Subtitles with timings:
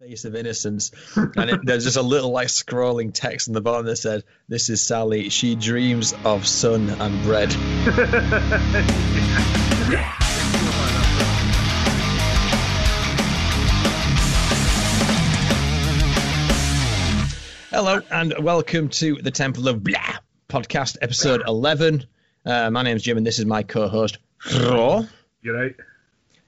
[0.00, 3.86] face of innocence, and it, there's just a little like scrolling text in the bottom
[3.86, 5.28] that said, "This is Sally.
[5.28, 7.52] She dreams of sun and bread."
[17.70, 20.18] Hello and welcome to the Temple of Blah
[20.48, 22.04] podcast, episode 11.
[22.44, 24.18] Uh, my name's Jim, and this is my co-host
[24.60, 25.06] Ro.
[25.42, 25.76] You right?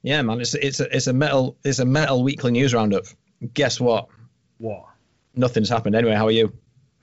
[0.02, 3.04] Yeah, man, it's it's a it's a metal it's a metal weekly news roundup.
[3.54, 4.08] Guess what?
[4.58, 4.84] What?
[5.34, 5.94] Nothing's happened.
[5.94, 6.52] Anyway, how are you?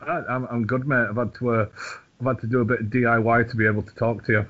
[0.01, 1.07] I, I'm I'm good, mate.
[1.09, 1.65] I've had to uh,
[2.19, 4.45] I've had to do a bit of DIY to be able to talk to you.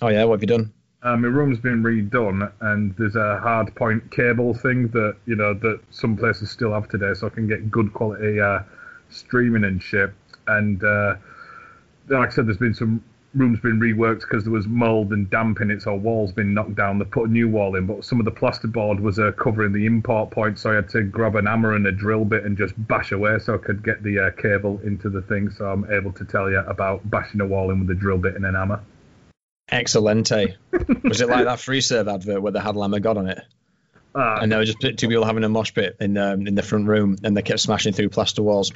[0.00, 0.72] Oh yeah, what have you done?
[1.02, 5.54] Uh, my room's been redone, and there's a hard point cable thing that you know
[5.54, 8.60] that some places still have today, so I can get good quality uh,
[9.10, 10.10] streaming and shit.
[10.46, 11.16] And uh,
[12.08, 15.60] like I said, there's been some rooms been reworked because there was mold and damp
[15.60, 16.98] in it, so walls been knocked down.
[16.98, 19.86] They put a new wall in, but some of the plasterboard was uh, covering the
[19.86, 22.74] import point, so I had to grab an hammer and a drill bit and just
[22.88, 25.50] bash away so I could get the uh, cable into the thing.
[25.50, 28.34] So I'm able to tell you about bashing a wall in with a drill bit
[28.34, 28.80] and an hammer.
[29.70, 30.56] Excellente.
[31.04, 33.42] Was it like that Freeserve advert where they had Lamb God on it?
[34.14, 36.62] Uh, And there were just two people having a mosh pit in um, in the
[36.62, 38.72] front room, and they kept smashing through plaster walls.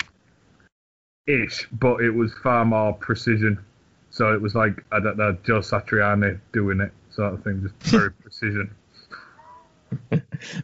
[1.27, 3.59] ish, but it was far more precision.
[4.13, 7.91] So it was like I don't know Joe Satriani doing it, sort of thing, just
[7.91, 8.75] very precision.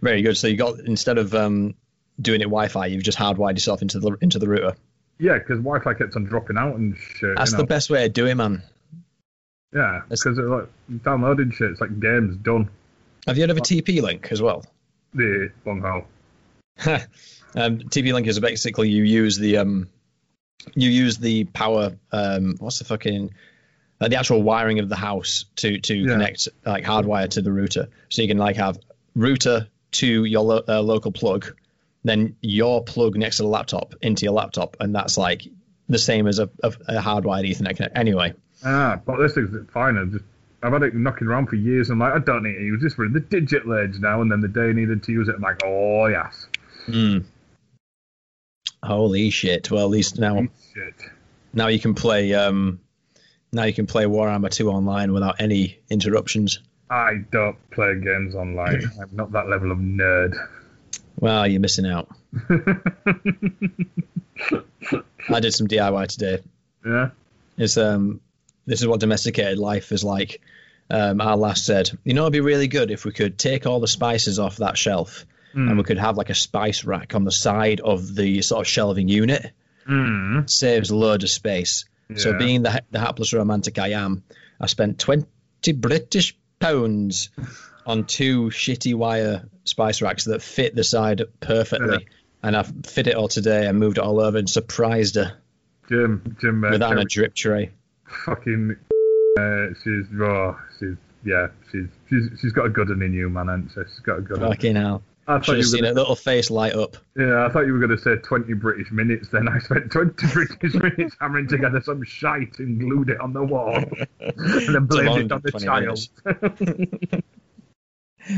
[0.01, 0.37] Very good.
[0.37, 1.75] So you got instead of um,
[2.21, 4.77] doing it Wi-Fi, you've just hardwired yourself into the into the router.
[5.19, 7.37] Yeah, because Wi-Fi kept on dropping out and shit.
[7.37, 7.63] That's you know?
[7.63, 8.63] the best way to do it, man.
[9.75, 10.69] Yeah, because like
[11.03, 12.71] downloading shit, it's like games done.
[13.27, 14.65] Have you heard of a TP link as well?
[15.15, 16.05] The long haul.
[17.57, 19.89] um, TP Link is basically you use the um,
[20.75, 21.93] you use the power.
[22.13, 23.31] Um, what's the fucking
[24.01, 26.13] uh, the actual wiring of the house to to Yeah.
[26.13, 28.79] connect like hardwire to the router, so you can like have
[29.15, 31.53] router to your lo- uh, local plug,
[32.05, 35.43] then your plug next to the laptop into your laptop, and that's like
[35.89, 37.97] the same as a, a, a hardwired Ethernet connect.
[37.97, 39.97] Anyway, Ah, but this thing's fine.
[39.97, 40.25] I've just
[40.63, 41.89] I've had it knocking around for years.
[41.89, 42.99] and I'm like, I don't need to use this.
[42.99, 44.21] We're in the digital age now.
[44.21, 46.47] And then the day I needed to use it, I'm like, oh yes,
[46.89, 47.25] mm.
[48.83, 49.71] Holy shit!
[49.71, 50.95] Well, at least now shit.
[51.53, 52.81] now you can play um,
[53.53, 56.61] now you can play Warhammer 2 online without any interruptions.
[56.91, 58.83] I don't play games online.
[59.01, 60.37] I'm not that level of nerd.
[61.17, 62.09] Well, you're missing out.
[65.29, 66.43] I did some DIY today.
[66.87, 67.11] Yeah.
[67.57, 68.21] It's um,
[68.67, 70.41] this is what domesticated life is like.
[70.91, 73.81] Um, our last said, you know, it'd be really good if we could take all
[73.81, 75.27] the spices off that shelf
[75.59, 78.67] and we could have like a spice rack on the side of the sort of
[78.67, 79.53] shelving unit.
[79.89, 80.49] Mm.
[80.49, 81.87] Saves a load of space.
[82.17, 84.23] So, being the, the hapless romantic I am,
[84.59, 85.27] I spent 20
[85.75, 87.29] British pounds
[87.87, 92.07] on two shitty wire spice racks that fit the side perfectly.
[92.43, 95.37] And I fit it all today and moved it all over and surprised her
[95.89, 97.71] Jim, Jim, uh, with that a drip tray.
[98.25, 98.77] fucking.
[99.39, 100.57] Uh, she's raw.
[100.79, 101.49] She's yeah.
[101.73, 103.49] She's she's she's got a good one in you, man.
[103.49, 103.95] Hasn't she?
[103.95, 104.51] She's got a good one.
[104.51, 105.03] Fucking hell.
[105.29, 106.97] I Should thought have seen gonna, her little face light up.
[107.17, 109.29] yeah, I thought you were going to say twenty British minutes.
[109.29, 113.43] Then I spent twenty British minutes hammering together some shite and glued it on the
[113.45, 113.77] wall,
[114.21, 115.99] and then blamed it on the 20 child.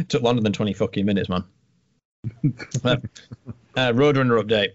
[0.08, 1.44] Took longer than 20 fucking minutes, man.
[2.84, 2.96] uh,
[3.76, 4.70] Roadrunner update.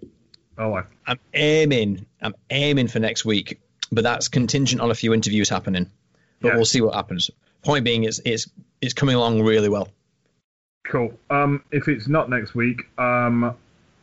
[0.58, 3.60] oh, I, I'm aiming, I'm aiming for next week,
[3.92, 5.90] but that's contingent on a few interviews happening.
[6.42, 6.56] But Yeah.
[6.56, 7.30] we'll see what happens.
[7.62, 8.50] Point being, it's it's
[8.82, 9.90] it's coming along really well.
[10.90, 11.14] Cool.
[11.30, 13.56] Um, if it's not next week, um,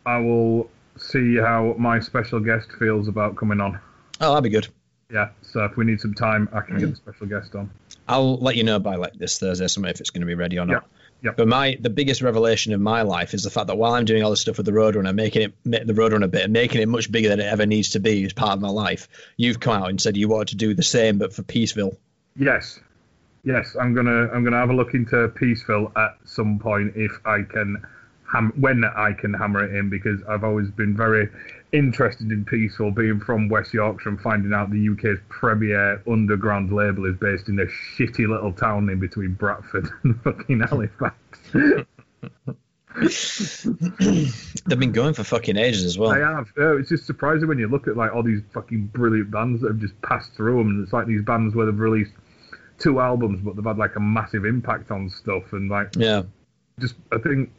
[0.05, 3.79] I will see how my special guest feels about coming on.
[4.21, 4.69] Oh, that'd be good.
[5.11, 5.31] Yeah.
[5.43, 7.71] So if we need some time, I can get the special guest on.
[8.09, 10.59] I'll let you know by like this Thursday, something if it's going to be ready
[10.59, 10.85] or not.
[11.23, 11.35] Yeah, yeah.
[11.37, 14.23] But my the biggest revelation of my life is the fact that while I'm doing
[14.23, 16.89] all this stuff with the Roadrunner, making it ma- the Roadrunner bit, and making it
[16.89, 19.83] much bigger than it ever needs to be as part of my life, you've come
[19.83, 21.97] out and said you wanted to do the same, but for Peaceville.
[22.37, 22.81] Yes,
[23.45, 27.43] yes, I'm gonna I'm gonna have a look into Peaceville at some point if I
[27.43, 27.85] can,
[28.33, 31.29] ham- when I can hammer it in because I've always been very
[31.73, 37.07] interested in Peaceville, being from West Yorkshire and finding out the UK's premier underground label
[37.07, 41.17] is based in a shitty little town in between Bradford and fucking Halifax.
[44.67, 46.11] They've been going for fucking ages as well.
[46.11, 46.53] I have.
[46.59, 49.69] Uh, it's just surprising when you look at like all these fucking brilliant bands that
[49.69, 52.13] have just passed through them, and it's like these bands where they've released
[52.83, 56.23] two albums, but they've had like a massive impact on stuff, and like Yeah.
[56.81, 57.51] just I think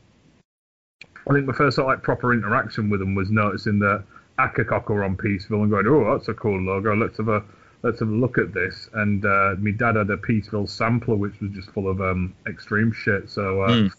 [1.28, 4.04] I think my first sort of like proper interaction with them was noticing that
[4.40, 6.96] Akercocke were on Peaceville and going, oh, that's a cool logo.
[6.96, 7.44] Let's have a
[7.84, 8.90] let's have a look at this.
[8.94, 12.92] And uh, my dad had a Peaceville sampler which was just full of um, extreme
[12.92, 13.30] shit.
[13.30, 13.92] So uh, Mm.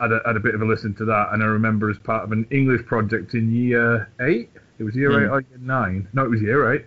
[0.00, 2.24] had a, had a bit of a listen to that, and I remember as part
[2.24, 4.48] of an English project in year eight.
[4.78, 5.24] It was year Hmm.
[5.24, 6.08] eight or year nine?
[6.14, 6.86] No, it was year eight.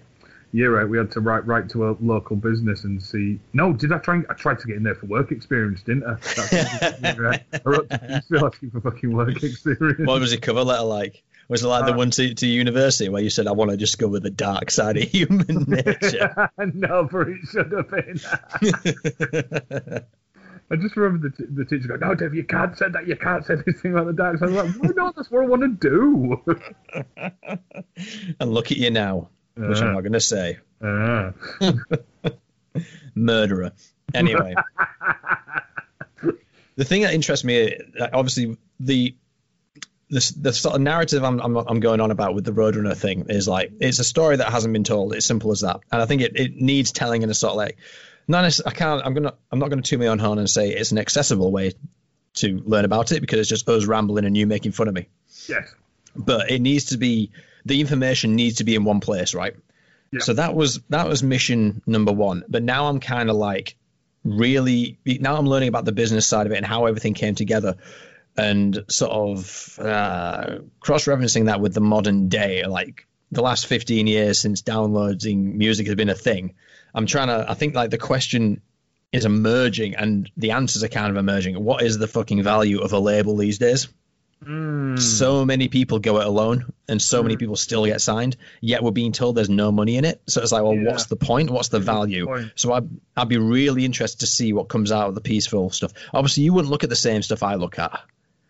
[0.53, 3.39] Year eight, we had to write write to a local business and see.
[3.53, 4.15] No, did I try?
[4.15, 6.13] And, I tried to get in there for work experience, didn't I?
[6.13, 6.53] That's.
[7.53, 10.07] I wrote to still asking for fucking work experience.
[10.07, 11.23] What was your cover letter like?
[11.49, 13.77] Was it like the Uh, one to, to university where you said, I want to
[13.77, 16.49] discover the dark side of human nature?
[16.73, 18.19] no, but it should have been.
[20.71, 23.05] I just remember the, t- the teacher going, "No, Dave, you can't say that.
[23.07, 25.15] You can't say this thing about the dark side." I was like, "Why not?
[25.15, 26.41] That's what I want to do."
[28.39, 30.59] and look at you now, which I'm Uh, not going to say.
[30.81, 31.31] uh.
[33.15, 33.71] Murderer.
[34.13, 34.55] Anyway.
[36.75, 39.15] the thing that interests me, uh, obviously, the
[40.09, 43.27] the, the sort of narrative I'm, I'm I'm going on about with the Roadrunner thing
[43.29, 45.15] is like it's a story that hasn't been told.
[45.15, 47.57] It's simple as that, and I think it, it needs telling in a sort of
[47.57, 47.77] like
[48.27, 50.91] not I can't I'm gonna I'm not gonna toot my own horn and say it's
[50.91, 51.73] an accessible way
[52.35, 55.07] to learn about it because it's just us rambling and you making fun of me.
[55.47, 55.73] yes.
[56.15, 57.31] But it needs to be
[57.65, 59.55] the information needs to be in one place, right?
[60.11, 60.19] Yeah.
[60.19, 62.43] So that was that was mission number one.
[62.47, 63.75] But now I'm kind of like
[64.23, 67.77] really now I'm learning about the business side of it and how everything came together
[68.37, 74.07] and sort of uh, cross referencing that with the modern day, like the last 15
[74.07, 76.53] years since downloading music has been a thing.
[76.93, 78.61] I'm trying to, I think like the question
[79.11, 81.63] is emerging and the answers are kind of emerging.
[81.63, 83.87] What is the fucking value of a label these days?
[84.43, 84.99] Mm.
[84.99, 87.39] So many people go it alone and so many Mm.
[87.39, 90.21] people still get signed, yet we're being told there's no money in it.
[90.27, 90.91] So it's like, well, Yeah.
[90.91, 91.49] what's the point?
[91.49, 92.27] What's the value?
[92.55, 95.93] So I'd, I'd be really interested to see what comes out of the Peaceville stuff.
[96.13, 97.99] Obviously, you wouldn't look at the same stuff I look at.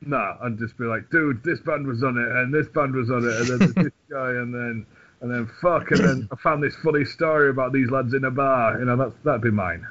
[0.05, 3.09] No, I'd just be like, "Dude, this band was on it, and this band was
[3.09, 4.85] on it, and then this guy, and then."
[5.21, 8.29] And then fuck, and then I found this funny story about these lads in a
[8.31, 8.77] bar.
[8.77, 9.87] You know, that's that'd be mine.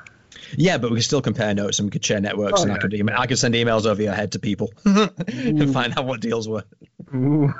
[0.57, 2.75] Yeah, but we can still compare notes and we could share networks, Oh, and I
[2.77, 2.81] yeah.
[2.81, 6.21] could email, I could send emails over your head to people and find out what
[6.21, 6.65] deals were.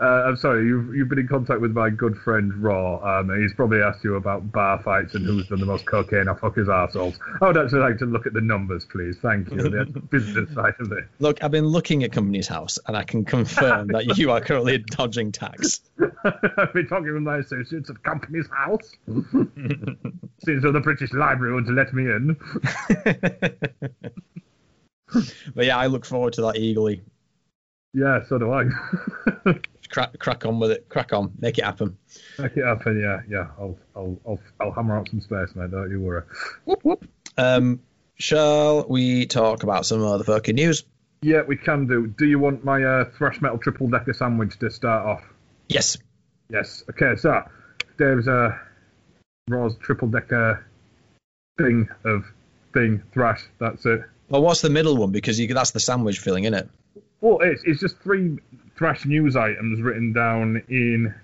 [0.00, 3.20] Uh, I'm sorry, you've you've been in contact with my good friend Raw.
[3.20, 6.40] Um, he's probably asked you about bar fights and who's done the most cocaine off
[6.40, 7.18] fuckers arseholes.
[7.40, 9.16] I would actually like to look at the numbers, please.
[9.22, 9.56] Thank you.
[9.62, 11.04] The business side of it.
[11.20, 14.78] Look, I've been looking at Companies House, and I can confirm that you are currently
[14.78, 15.80] dodging tax.
[16.24, 18.90] I've been talking with my associates at Companies House.
[19.06, 22.36] Though the British Library would let me in.
[25.54, 27.02] But yeah, I look forward to that eagerly.
[27.94, 28.64] Yeah, so do I.
[29.90, 30.88] Crack, crack on with it.
[30.88, 31.34] Crack on.
[31.38, 31.98] Make it happen.
[32.38, 32.98] Make it happen.
[32.98, 33.48] Yeah, yeah.
[33.58, 35.70] I'll, I'll, I'll, I'll hammer out some space, mate.
[35.70, 36.22] Don't you worry.
[36.64, 37.06] Whoop, whoop.
[37.36, 37.80] Um,
[38.14, 40.84] shall we talk about some other fucking news?
[41.20, 42.06] Yeah, we can do.
[42.06, 45.24] Do you want my uh, thrash metal triple decker sandwich to start off?
[45.68, 45.98] Yes.
[46.48, 46.82] Yes.
[46.88, 47.42] Okay, so
[47.98, 48.56] Dave's uh,
[49.50, 50.64] Raw's triple decker
[51.58, 52.24] thing of
[52.72, 53.44] thing thrash.
[53.58, 54.02] That's it.
[54.28, 55.12] Well, what's the middle one?
[55.12, 56.68] Because you, that's the sandwich filling, isn't it?
[57.20, 58.38] Well, it's it's just three
[58.76, 61.14] thrash news items written down in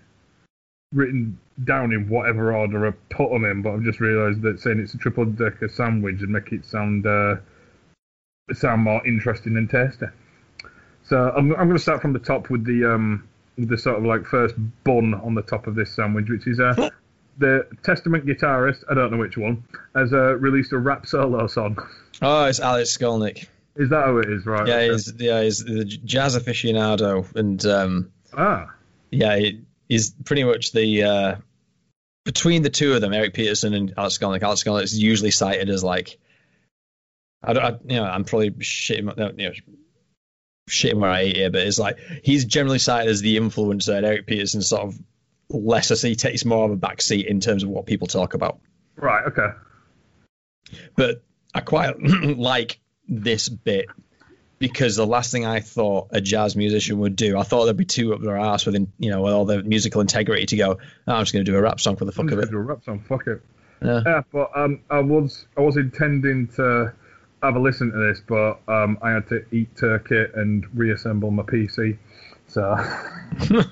[0.92, 3.62] written down in whatever order I put them in.
[3.62, 7.06] But I've just realised that saying it's a triple decker sandwich would make it sound
[7.06, 7.36] uh,
[8.52, 10.06] sound more interesting and tasty.
[11.04, 13.26] So I'm I'm going to start from the top with the um
[13.56, 14.54] with the sort of like first
[14.84, 16.90] bun on the top of this sandwich, which is uh,
[17.38, 18.84] the Testament guitarist.
[18.90, 19.64] I don't know which one
[19.94, 21.78] has uh, released a rap solo song.
[22.20, 23.46] Oh, it's Alex Skolnick.
[23.76, 24.44] Is that how it is?
[24.44, 24.66] Right.
[24.66, 24.88] Yeah, okay.
[24.92, 28.66] he's yeah he's the jazz aficionado, and um, ah.
[29.10, 31.36] yeah, he- he's pretty much the uh,
[32.24, 34.42] between the two of them, Eric Peterson and Alex Skolnick.
[34.42, 36.18] Alex Skolnick is usually cited as like,
[37.42, 39.54] I don't, I, you know, I'm probably shitting, you know,
[40.68, 44.04] shitting where I ate here, but it's like he's generally cited as the influencer, and
[44.04, 44.98] Eric Peterson sort of
[45.50, 45.94] lesser.
[46.06, 48.60] He takes more of a back seat in terms of what people talk about.
[48.96, 49.24] Right.
[49.28, 49.48] Okay.
[50.96, 51.22] but
[51.54, 53.86] I quite like this bit
[54.58, 57.84] because the last thing I thought a jazz musician would do, I thought there'd be
[57.84, 61.12] two up their ass within, you know, with all the musical integrity to go, oh,
[61.12, 62.50] I'm just going to do a rap song for the fuck of it.
[62.50, 63.00] Do a rap song.
[63.08, 63.40] Fuck it.
[63.82, 64.02] Yeah.
[64.04, 66.92] Yeah, but um, I was I was intending to
[67.42, 71.44] have a listen to this, but um, I had to eat turkey and reassemble my
[71.44, 71.96] PC,
[72.48, 72.76] so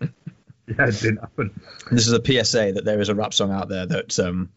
[0.68, 1.60] yeah, it didn't happen.
[1.90, 4.50] This is a PSA that there is a rap song out there that, um,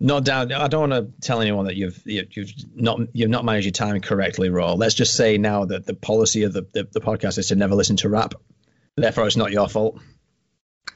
[0.00, 0.52] not down.
[0.52, 3.72] I don't want to tell anyone that you've you- you've not you've not managed your
[3.72, 4.72] time correctly, Raw.
[4.72, 7.74] Let's just say now that the policy of the, the, the podcast is to never
[7.74, 8.34] listen to rap.
[8.96, 10.00] Therefore, it's not your fault.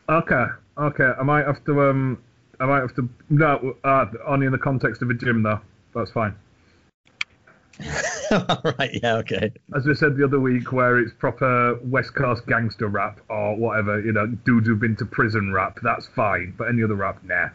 [0.08, 0.44] Okay,
[0.78, 2.22] okay, I might have to um,
[2.58, 5.60] I might have to no, uh, only in the context of a gym though.
[5.94, 6.34] That's fine.
[8.78, 8.90] right?
[9.02, 9.16] Yeah.
[9.16, 9.52] Okay.
[9.74, 14.00] As we said the other week, where it's proper West Coast gangster rap or whatever,
[14.00, 16.54] you know, dudes who've been to prison rap, that's fine.
[16.56, 17.48] But any other rap, nah.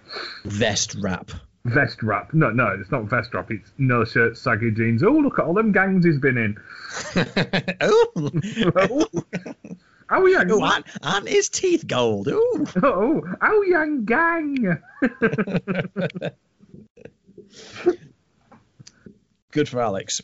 [0.45, 1.31] Vest rap.
[1.65, 2.33] vest rap.
[2.33, 3.51] No, no, it's not vest rap.
[3.51, 5.03] It's no shirt, saggy jeans.
[5.03, 6.57] Oh, look at all them gangs he's been in.
[7.81, 8.31] oh,
[10.13, 12.27] Oh, Ow Yang, oh aren't, aren't his teeth gold?
[12.27, 12.65] Ooh.
[12.83, 14.77] oh, Ow Yang gang.
[19.51, 20.21] Good for Alex.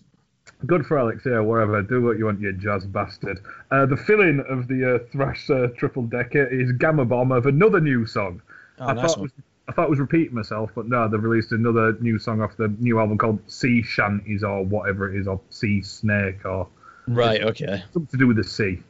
[0.65, 1.83] Good for Alex, yeah, whatever.
[1.83, 3.39] Do what you want, you jazz bastard.
[3.69, 7.79] Uh, the fill-in of the uh, thrash uh, triple decker is Gama Bomb of another
[7.79, 8.41] new song.
[8.79, 9.31] Oh, I nice thought was,
[9.67, 12.73] I thought it was repeating myself, but no, they've released another new song off the
[12.79, 16.67] new album called Sea Shanties or whatever it is, or Sea Snake or
[17.07, 17.83] Right, okay.
[17.93, 18.81] something to do with the sea.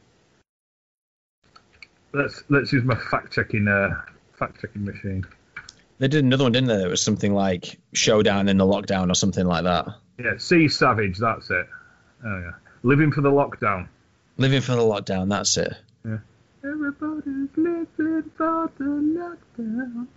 [2.12, 3.90] Let's let's use my fact checking uh,
[4.32, 5.24] fact checking machine.
[5.98, 6.82] They did another one, didn't they?
[6.82, 9.86] It was something like Showdown in the Lockdown or something like that.
[10.18, 11.66] Yeah, Sea Savage, that's it.
[12.24, 13.88] Oh yeah, living for the lockdown.
[14.38, 15.74] Living for the Lockdown, that's it.
[16.04, 16.18] Yeah.
[16.64, 20.06] Everybody's living for the lockdown.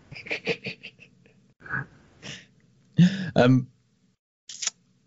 [3.36, 3.68] Um,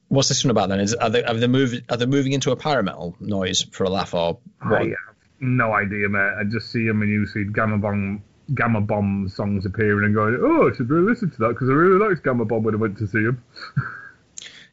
[0.09, 0.81] what's this one about then?
[0.81, 3.91] Is are they are they moving are they moving into a parametal noise for a
[3.91, 4.83] laugh or what?
[4.83, 6.33] I have no idea, mate.
[6.41, 10.39] I just see him and you see Gama Bomb, Gama Bomb songs appearing and going,
[10.41, 12.79] oh, I should really listen to that because I really liked Gama Bomb when I
[12.79, 13.45] went to see him.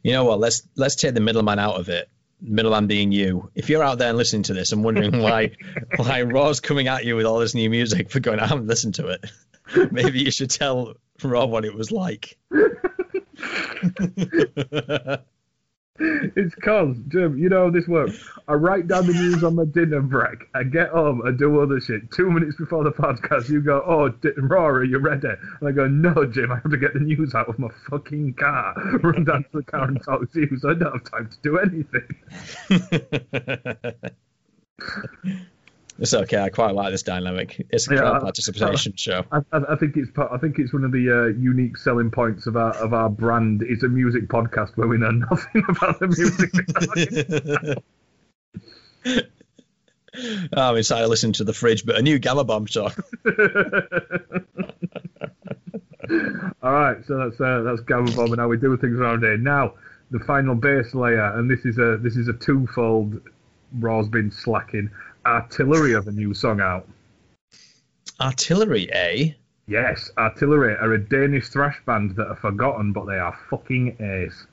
[0.02, 0.40] You know what?
[0.40, 2.08] Let's let's take the middleman out of it.
[2.40, 3.50] Middleman being you.
[3.54, 5.52] If you're out there and listening to this and wondering why
[5.96, 8.96] why Raw's coming at you with all this new music for going, I haven't listened
[8.96, 9.24] to it.
[9.92, 12.36] Maybe you should tell Raw what it was like.
[16.34, 18.24] It's cause, Jim, you know how this works.
[18.48, 20.48] I write down the news on my dinner break.
[20.54, 22.10] I get home and do other shit.
[22.10, 25.86] Two minutes before the podcast, you go, "Oh, D- Rory, you ready?" And I go,
[25.86, 28.74] "No, Jim, I have to get the news out of my fucking car.
[29.02, 31.38] Run down to the car and talk to you, so I don't have time to
[31.42, 32.08] do anything."
[36.02, 36.38] it's okay.
[36.38, 37.64] I quite like this dynamic.
[37.70, 39.24] It's a Yeah, crowd I- participation show.
[39.32, 42.46] I, I, I think it's I think it's one of the uh, unique selling points
[42.46, 43.62] of our of our brand.
[43.62, 46.50] It's a music podcast where we know nothing about the music.
[50.56, 52.92] oh, I'm excited to listen to the fridge, but a new Gama Bomb song.
[56.62, 59.36] All right, so that's uh, that's Gama Bomb and how we do things around here.
[59.38, 59.74] Now,
[60.10, 63.20] the final base layer, and this is a this is a twofold.
[63.78, 64.90] Raw's been slacking.
[65.26, 66.88] Artillery have a new song out.
[68.20, 69.32] Artillery, eh?
[69.66, 74.46] Yes, Artillery are a Danish thrash band that are forgotten, but they are fucking ace.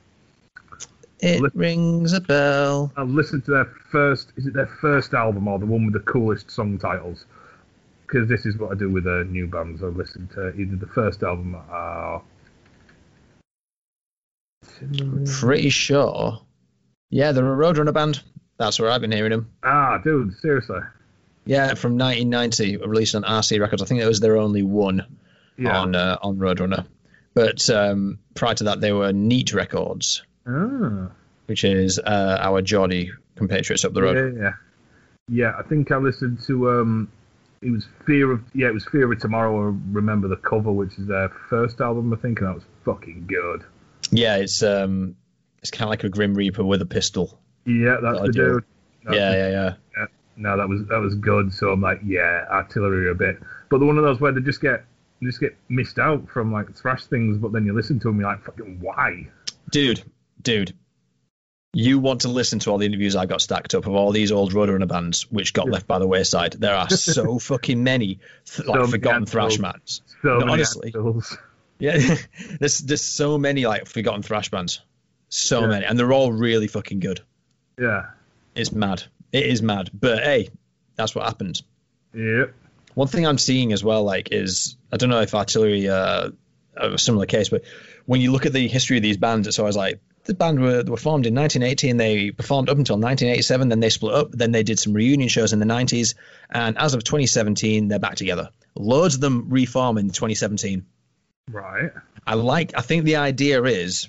[1.20, 2.92] It Listen- rings a bell.
[2.96, 4.32] I've listened to their first.
[4.36, 7.26] Is it their first album or the one with the coolest song titles?
[8.06, 9.82] Because this is what I do with the new bands.
[9.82, 12.22] I listen to either the first album or.
[15.40, 16.40] Pretty sure.
[17.10, 18.22] Yeah, they're a Roadrunner band.
[18.60, 19.50] That's where I've been hearing them.
[19.62, 20.80] Ah, dude, seriously.
[21.46, 23.80] Yeah, from 1990, released on RC Records.
[23.80, 25.06] I think that was their only one
[25.56, 25.80] Yeah.
[25.80, 26.84] on uh, on Roadrunner.
[27.32, 31.08] But um, prior to that, they were Neat Records, Ah,
[31.46, 34.36] which is uh, our Geordie compatriots up the road.
[34.36, 34.52] yeah, yeah.
[35.32, 37.10] Yeah, I think I listened to um,
[37.62, 39.70] it was Fear of yeah, it was Fear of Tomorrow.
[39.70, 43.24] I remember the cover, which is their first album, I think, and that was fucking
[43.26, 43.64] good.
[44.10, 45.16] Yeah, it's um,
[45.62, 47.40] it's kind of like a Grim Reaper with a pistol.
[47.66, 48.64] Yeah, that's the dude.
[49.04, 50.06] That's yeah, the- yeah, yeah.
[50.36, 51.52] No, that was that was good.
[51.52, 53.38] So I'm like, yeah, artillery a bit,
[53.68, 54.84] but the one of those where they just get
[55.20, 58.20] they just get missed out from like thrash things, but then you listen to them,
[58.20, 59.28] you're like, fucking why?
[59.70, 60.02] Dude,
[60.40, 60.72] dude,
[61.74, 64.32] you want to listen to all the interviews I got stacked up of all these
[64.32, 66.52] old Roadrunner bands which got left by the wayside.
[66.54, 70.00] There are so fucking many th- like many forgotten thrash bands.
[70.22, 70.94] So No, many honestly.
[71.78, 71.98] Yeah,
[72.60, 74.80] there's there's so many like forgotten thrash bands,
[75.28, 75.66] so Yeah.
[75.66, 77.20] many, and they're all really fucking good.
[77.80, 78.06] Yeah,
[78.54, 79.04] It's mad.
[79.32, 79.90] It is mad.
[79.92, 80.50] But hey,
[80.96, 81.62] that's what happens.
[82.14, 82.54] yep.
[82.94, 86.30] One thing I'm seeing as well, like, is I don't know if artillery uh,
[86.76, 87.62] are a similar case, but
[88.06, 90.82] when you look at the history of these bands, it's always like the band were,
[90.82, 93.68] were formed in 1980 and they performed up until 1987.
[93.68, 94.32] Then they split up.
[94.32, 96.14] Then they did some reunion shows in the 90s,
[96.50, 98.50] and as of 2017, they're back together.
[98.74, 100.84] Loads of them reform in 2017.
[101.50, 101.90] Right.
[102.26, 102.72] I like.
[102.76, 104.08] I think the idea is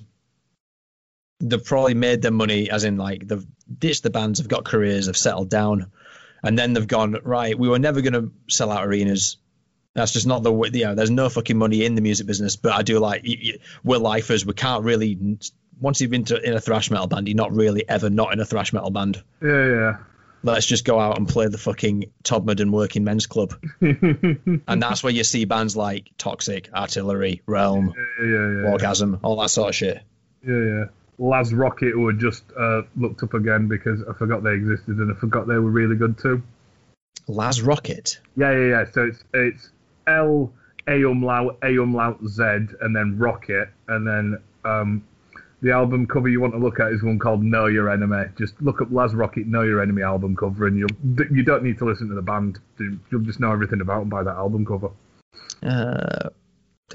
[1.39, 3.45] they've probably made their money, as in like they've
[3.79, 5.91] ditched the bands, have got careers, have settled down,
[6.43, 7.57] and then they've gone right.
[7.57, 9.37] We were never going to sell out arenas.
[9.93, 10.69] That's just not the way.
[10.73, 12.55] You know, there's no fucking money in the music business.
[12.55, 13.25] But I do like
[13.83, 14.45] we're lifers.
[14.45, 15.37] We can't really.
[15.79, 18.39] Once you've been to, in a thrash metal band, you're not really ever not in
[18.39, 19.21] a thrash metal band.
[19.41, 19.97] Yeah, yeah.
[20.43, 25.13] Let's just go out and play the fucking Todmorden Working Men's Club, and that's where
[25.13, 28.71] you see bands like Toxic, Artillery, Realm, yeah, yeah, yeah.
[28.71, 30.01] Orgasm, all that sort of shit.
[30.43, 30.85] Yeah, yeah.
[31.21, 35.15] Lääz Rockit, who had just uh, looked up again because I forgot they existed and
[35.15, 36.41] I forgot they were really good too.
[37.29, 38.17] Lääz Rockit.
[38.35, 38.85] Yeah, yeah, yeah.
[38.91, 39.69] So it's it's
[40.07, 40.51] L
[40.87, 42.43] A umlaut, A umlaut Z,
[42.81, 45.03] and then Rocket, and then um,
[45.61, 48.31] the album cover you want to look at is one called Know Your Enemy.
[48.35, 50.89] Just look up Lääz Rockit Know Your Enemy album cover, and you'll
[51.31, 52.59] you don't need to listen to the band.
[52.79, 54.89] You'll just know everything about them by that album cover.
[55.61, 56.29] Uh,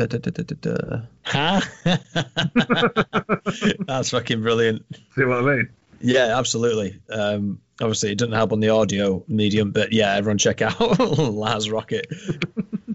[0.05, 1.01] da, da, da.
[1.23, 1.61] Huh?
[3.87, 4.85] That's fucking brilliant.
[5.15, 5.69] See what I mean?
[6.01, 7.01] Yeah, absolutely.
[7.11, 11.71] Um, obviously, it doesn't help on the audio medium, but yeah, everyone check out Lääz
[11.71, 12.45] Rockit.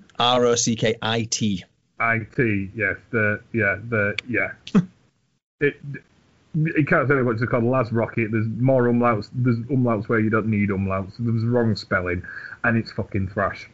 [0.20, 1.64] R O C K I T.
[2.00, 2.70] I T.
[2.76, 2.98] Yes.
[3.10, 3.78] The yeah.
[3.90, 4.52] The yeah.
[5.60, 5.76] it.
[6.54, 7.64] You can't say what it's called.
[7.64, 8.32] Lääz Rockit.
[8.32, 9.30] There's more umlauts.
[9.34, 11.14] There's umlauts where you don't need umlauts.
[11.18, 12.24] There's wrong spelling,
[12.64, 13.70] and it's fucking thrash.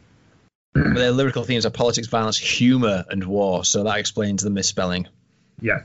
[0.74, 3.64] But their lyrical themes are politics, violence, humor, and war.
[3.64, 5.08] So that explains the misspelling.
[5.60, 5.82] Yes.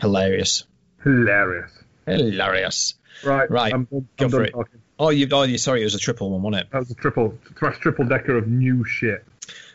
[0.00, 0.64] Hilarious.
[1.02, 1.70] Hilarious.
[2.06, 2.94] Hilarious.
[3.24, 3.50] Right.
[3.50, 3.74] Right.
[3.74, 4.52] I'm, Go for it.
[4.52, 4.80] talking.
[4.98, 5.28] Oh, you.
[5.32, 5.58] Oh, you.
[5.58, 6.70] Sorry, it was a triple one, wasn't it?
[6.72, 9.24] That was a triple thrash triple decker of new shit.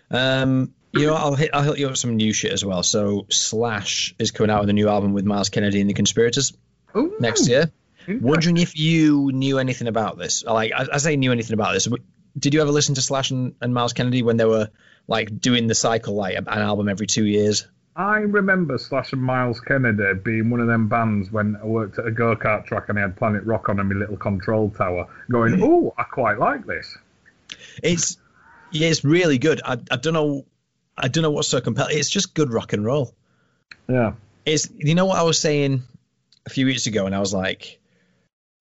[0.10, 1.51] Um, you know, I'll hit.
[1.53, 2.81] I'll hit you up with some new shit as well.
[2.84, 6.53] So Slash is coming out with a new album with Myles Kennedy and the Conspirators
[6.96, 7.72] Ooh, next year.
[8.08, 10.43] Wondering if you knew anything about this.
[10.43, 11.88] Like, I, I say knew anything about this.
[12.38, 14.69] Did you ever listen to Slash and, and Myles Kennedy when they were
[15.07, 17.67] like doing the cycle, like an album every two years?
[17.95, 22.07] I remember Slash and Miles Kennedy being one of them bands when I worked at
[22.07, 25.07] a go kart track and I had Planet Rock on in my little control tower,
[25.29, 26.98] going, "Oh, I quite like this."
[27.83, 28.17] It's
[28.71, 29.62] yeah, it's really good.
[29.65, 30.45] I, I don't know,
[30.98, 31.98] I don't know what's so compelling.
[31.98, 33.13] It's just good rock and roll.
[33.89, 34.13] Yeah,
[34.45, 35.83] It's you know what I was saying
[36.45, 37.78] a few weeks ago, and I was like,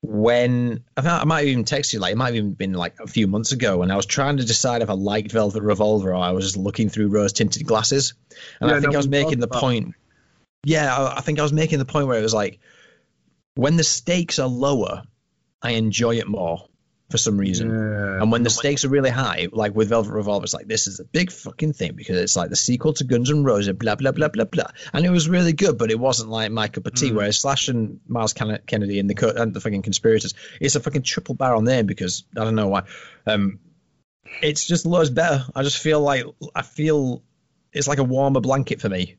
[0.03, 3.07] when I, might- have even texted you, like it might have even been like a
[3.07, 6.17] few months ago, and I was trying to decide if I liked Velvet Revolver or
[6.17, 8.15] I was just looking through rose tinted glasses,
[8.61, 9.95] and Yeah, I think no, I was making the about- point.
[10.65, 12.59] Yeah, I, I think I was making the point where it was like,
[13.55, 15.03] when the stakes are lower,
[15.63, 16.68] I enjoy it more
[17.11, 17.71] for some reason.
[17.71, 18.21] yeah.
[18.23, 21.01] And when the stakes are really high, like with Velvet Revolver, it's like this is
[21.01, 24.13] a big fucking thing because it's like the sequel to Guns N' Roses, blah blah
[24.13, 26.95] blah blah blah, and it was really good, but it wasn't like my cup of
[26.95, 27.11] tea.
[27.11, 27.17] Mm.
[27.17, 30.81] Whereas Slash and Myles Ken- Kennedy and the co- and the fucking conspirators, it's a
[30.81, 32.83] fucking triple barrel name because I don't know why.
[33.27, 33.61] Um,
[34.43, 35.47] it's just loads better.
[35.55, 36.25] I just feel like
[36.55, 37.23] I feel
[37.73, 39.17] it's like a warmer blanket for me.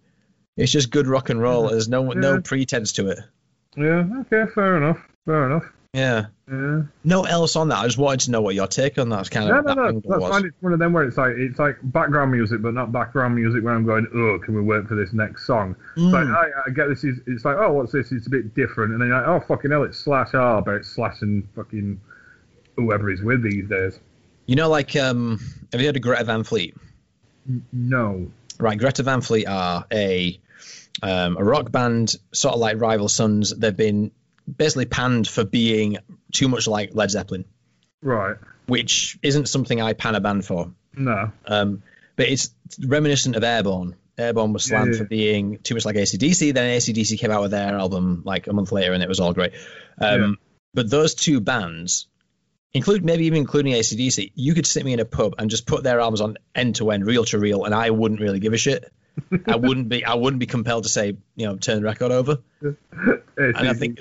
[0.55, 1.69] It's just good rock and roll.
[1.69, 3.19] There's no no pretense to it.
[3.77, 5.63] yeah, okay, fair enough, fair enough.
[5.93, 6.27] Yeah.
[6.51, 7.77] Yeah, No else on that.
[7.77, 9.87] I just wanted to know what your take on that kind no, of no, no,
[9.87, 10.45] angle that's fine.
[10.45, 13.63] It's one of them where it's like it's like background music, but not background music
[13.63, 15.75] where I'm going, oh, can we wait for this next song?
[15.95, 16.35] Like Mm.
[16.35, 18.11] I, I get this is it's like oh, what's this?
[18.11, 20.29] It's a bit different, and then you're like oh, fucking hell, it's Slash.
[20.33, 22.01] Oh, but it's Slash and fucking
[22.75, 23.99] whoever he's with these days.
[24.47, 25.39] You know, like, um,
[25.71, 26.75] have you heard of Greta Van Fleet?
[27.71, 28.31] No.
[28.59, 30.39] Right, Greta Van Fleet are a
[31.03, 33.55] um, a rock band, sort of like Rival Sons.
[33.55, 34.11] They've been
[34.57, 35.97] basically panned for being
[36.31, 37.45] too much like Led Zeppelin,
[38.01, 38.35] Right.
[38.67, 40.71] which isn't something I pan a band for.
[40.95, 41.31] No.
[41.45, 41.83] Um,
[42.15, 42.49] but it's
[42.85, 43.95] reminiscent of Airborne.
[44.17, 44.97] Airborne was slammed Yeah.
[44.99, 46.51] for being too much like ACDC.
[46.53, 49.33] Then ACDC came out with their album like a month later, and it was all
[49.33, 49.53] great.
[49.99, 50.31] Um, Yeah.
[50.73, 52.07] But those two bands,
[52.73, 55.83] include maybe even including ACDC, you could sit me in a pub and just put
[55.83, 58.57] their albums on end to end, reel to reel, and I wouldn't really give a
[58.57, 58.91] shit.
[59.47, 60.05] I wouldn't be.
[60.05, 62.39] I wouldn't be compelled to say, you know, turn the record over.
[63.37, 63.99] And I think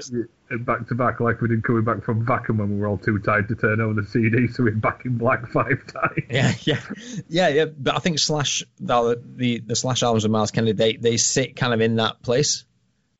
[0.61, 3.19] back to back like we did coming back from Vacuum when we were all too
[3.19, 6.27] tired to turn over the CD, so we're back in black five times.
[6.31, 6.81] Yeah, yeah,
[7.29, 7.65] yeah, yeah.
[7.67, 11.57] But I think Slash, the the, the Slash albums with Myles Kennedy, they they sit
[11.57, 12.65] kind of in that place.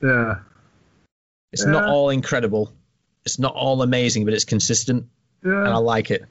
[0.01, 0.39] Yeah.
[1.51, 2.71] It's not all incredible.
[3.25, 5.07] It's not all amazing, but it's consistent,
[5.43, 6.23] Yeah, and I like it.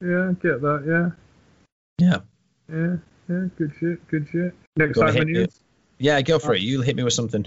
[0.00, 0.32] Yeah.
[0.40, 1.14] Get that.
[1.98, 2.06] Yeah.
[2.06, 2.18] Yeah,
[2.68, 2.96] Yeah.
[3.28, 3.46] Yeah.
[3.56, 4.08] Good shit.
[4.08, 4.54] Good shit.
[4.76, 5.46] Next time
[5.98, 6.22] yeah.
[6.22, 6.62] Go for it.
[6.62, 7.46] You hit me with something.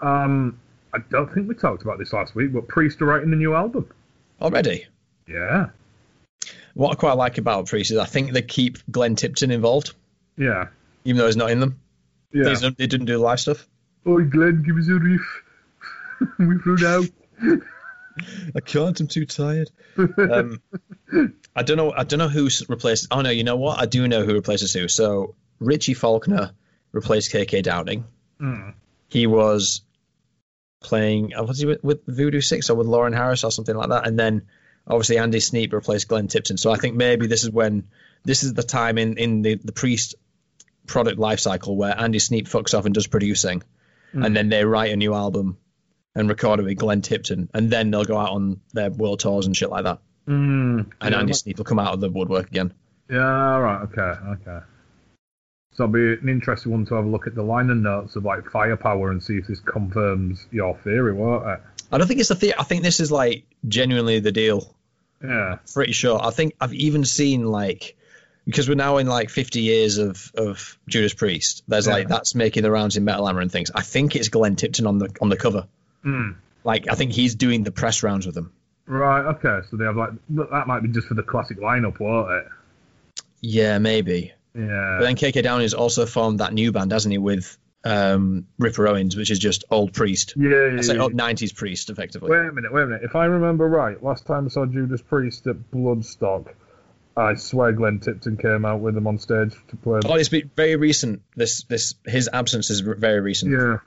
[0.00, 0.60] Um,
[0.94, 3.54] I don't think we talked about this last week, but Priest are writing the new
[3.54, 3.88] album.
[4.40, 4.86] Already,
[5.26, 5.70] Yeah.
[6.74, 9.92] what I quite like about Priest is I think they keep Glenn Tipton involved,
[10.36, 10.68] Yeah.
[11.04, 11.78] even though he's not in them.
[12.32, 12.54] Yeah.
[12.76, 13.66] They, didn't do live stuff.
[14.06, 15.42] Oh, Glenn, give us a riff.
[16.38, 17.60] We've run out.
[18.54, 18.98] I can't.
[19.00, 19.70] I'm too tired.
[19.96, 20.60] Um,
[21.54, 21.92] I don't know.
[21.92, 23.08] I don't know who's replaced.
[23.10, 23.78] Oh no, you know what?
[23.80, 24.88] I do know who replaces who.
[24.88, 26.50] So Richie Faulkner
[26.92, 28.04] replaced KK Downing.
[28.40, 28.70] Hmm.
[29.08, 29.82] He was
[30.80, 31.34] playing.
[31.34, 34.06] uh, Was he with, with Voodoo Six or with Lauren Harris or something like that?
[34.06, 34.46] And then
[34.86, 36.56] obviously Andy Sneap replaced Glenn Tipton.
[36.56, 37.88] So I think maybe this is when
[38.24, 40.14] this is the time in in the the Priest
[40.86, 43.62] product life cycle where Andy Sneap fucks off and does producing,
[44.12, 45.58] and then they write a new album
[46.14, 49.46] and record it with Glenn Tipton, and then they'll go out on their world tours
[49.46, 50.00] and shit like that.
[50.26, 50.90] Mm.
[51.00, 52.72] And yeah, Andy Sneap will come out of the woodwork again.
[53.10, 54.64] Yeah, right, okay, okay.
[55.78, 58.24] So it'll be an interesting one to have a look at the liner notes of
[58.24, 61.60] like firepower and see if this confirms your theory, won't it?
[61.92, 62.54] I don't think it's a theory.
[62.58, 64.74] I think this is like genuinely the deal.
[65.22, 65.58] Yeah.
[65.72, 66.20] Pretty sure.
[66.20, 67.96] I think I've even seen like
[68.44, 71.62] because we're now in like 50 years of of Judas Priest.
[71.68, 71.92] There's Yeah.
[71.92, 73.70] like that's making the rounds in Metal Hammer and things.
[73.72, 75.68] I think it's Glenn Tipton on the on the cover.
[76.02, 76.30] Hmm.
[76.64, 78.52] Like I think he's doing the press rounds with them.
[78.86, 79.26] Right.
[79.36, 79.60] Okay.
[79.70, 82.46] So they have like that might be just for the classic lineup, won't it?
[83.40, 84.32] Yeah, maybe.
[84.58, 84.96] Yeah.
[84.98, 88.88] But then KK Downey has also formed that new band, hasn't he, with um, Ripper
[88.88, 90.34] Owens, which is just old Priest.
[90.36, 90.48] yeah.
[90.48, 90.56] Yeah.
[90.78, 91.04] It's like yeah.
[91.04, 92.30] old 90s Priest, effectively.
[92.30, 92.72] Wait a minute.
[92.72, 93.02] Wait a minute.
[93.04, 96.48] If I remember right, last time I saw Judas Priest at Bloodstock,
[97.16, 100.00] I swear Glenn Tipton came out with them on stage to play.
[100.04, 101.22] Oh, it's been very recent.
[101.34, 103.52] This this his absence is very recent.
[103.52, 103.78] Yeah.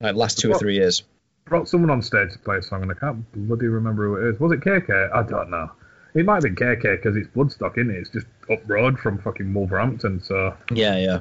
[0.00, 1.02] Like last two or three years.
[1.44, 4.30] brought someone on stage to play a song, and I can't bloody remember who it
[4.30, 4.40] is.
[4.40, 5.14] Was it KK?
[5.14, 5.70] I don't know.
[6.14, 7.96] It might have been KK because it's Bloodstock, isn't it?
[7.98, 11.18] It's just up road from fucking Wolverhampton, so Yeah, yeah.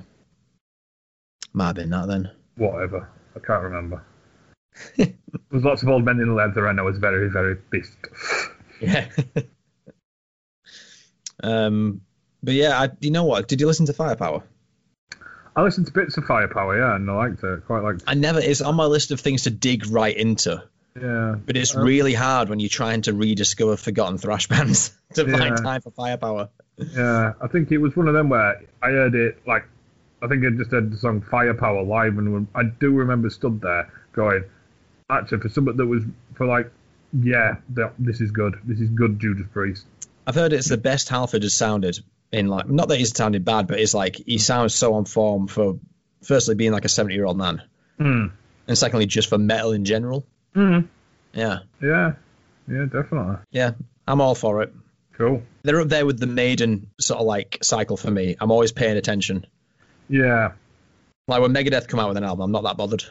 [1.53, 2.29] Might have been that then.
[2.55, 3.09] whatever.
[3.35, 4.03] I can't remember.
[4.97, 7.97] There's lots of old men in leather, and I was very, very pissed.
[8.81, 9.07] Yeah.
[11.43, 12.01] um,
[12.43, 13.47] but yeah, I, you know what?
[13.47, 14.43] Did you listen to Firepower?
[15.55, 17.65] I listened to bits of Firepower, yeah, and I liked it.
[17.65, 18.05] Quite liked it.
[18.07, 18.39] I never.
[18.39, 20.63] It's on my list of things to dig right into,
[20.99, 21.35] Yeah.
[21.45, 25.37] but it's Um, really hard when you're trying to rediscover forgotten thrash bands to Yeah.
[25.37, 26.49] find time for Firepower.
[26.77, 29.65] Yeah, I think it was one of them where I heard it like
[30.23, 33.89] I think I just heard the song Firepower live, and I do remember stood there
[34.13, 34.43] going,
[35.09, 36.03] actually for something that was
[36.35, 36.71] for like,
[37.13, 37.55] yeah,
[37.97, 39.85] this is good, this is good Judas Priest.
[40.27, 41.97] I've heard it's the best Halford has sounded
[42.31, 45.47] in like not that he's sounded bad, but it's like he sounds so on form
[45.47, 45.79] for
[46.21, 47.61] firstly being like a seventy year old man,
[47.97, 48.25] Hmm.
[48.67, 50.25] and secondly just for metal in general.
[50.55, 50.87] Mm.
[51.33, 52.13] Yeah, Yeah,
[52.67, 53.37] yeah, definitely.
[53.51, 53.71] yeah,
[54.07, 54.73] I'm all for it.
[55.13, 55.41] Cool.
[55.63, 58.35] They're up there with the Maiden sort of like cycle for me.
[58.41, 59.45] I'm always paying attention.
[60.09, 60.51] Yeah,
[61.27, 63.03] Like when Megadeth come out with an album, I'm not that bothered.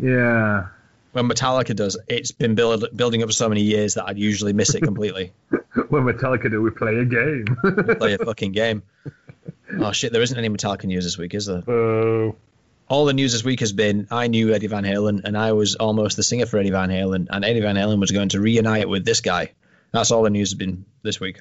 [0.00, 0.66] yeah.
[1.12, 4.52] When Metallica does, it's been build, building up for so many years that I'd usually
[4.52, 5.32] miss it completely.
[5.90, 7.44] When Metallica do, we play a game.
[7.98, 8.82] Play a fucking game.
[9.78, 11.62] Oh shit, there isn't any Metallica news this week, is there?
[11.68, 12.34] oh,
[12.88, 15.74] All the news this week has been I knew Eddie Van Halen and I was
[15.74, 18.88] almost the singer for Eddie Van Halen, and Eddie Van Halen was going to reunite
[18.88, 19.52] with this guy.
[19.92, 21.40] That's all the news has been this week.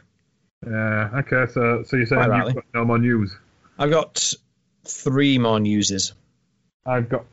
[0.66, 1.10] yeah.
[1.20, 2.54] Okay, so so you're saying Quite you've rightly.
[2.54, 3.36] got no more news?
[3.78, 4.34] I've got
[4.86, 6.14] three more newses.
[6.86, 7.26] I've got,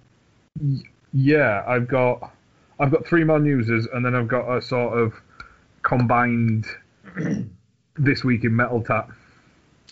[1.12, 2.32] yeah, I've got,
[2.80, 5.12] I've got three more newses, and then I've got a sort of
[5.82, 6.66] combined
[7.96, 9.10] this week in metal tap.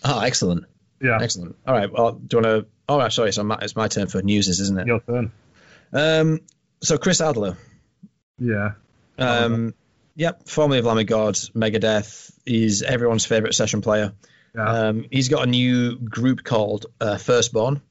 [0.03, 0.65] Oh, excellent.
[1.01, 1.55] Yeah, Excellent.
[1.65, 1.91] All right.
[1.91, 2.71] Well, do you want to?
[2.91, 3.31] Oh, right, sorry.
[3.31, 4.85] So my, it's my turn for newses, isn't it?
[4.87, 5.31] your turn.
[5.93, 6.39] Um.
[6.83, 7.55] So Chris Adler.
[8.37, 8.71] Yeah,
[9.17, 9.73] Um.
[10.17, 10.47] Yep.
[10.49, 12.31] Formerly of Lamb of God, Megadeth.
[12.45, 14.11] He's everyone's favorite session player.
[14.53, 15.05] yeah, Um.
[15.09, 17.81] He's got a new group called uh, Firstborne.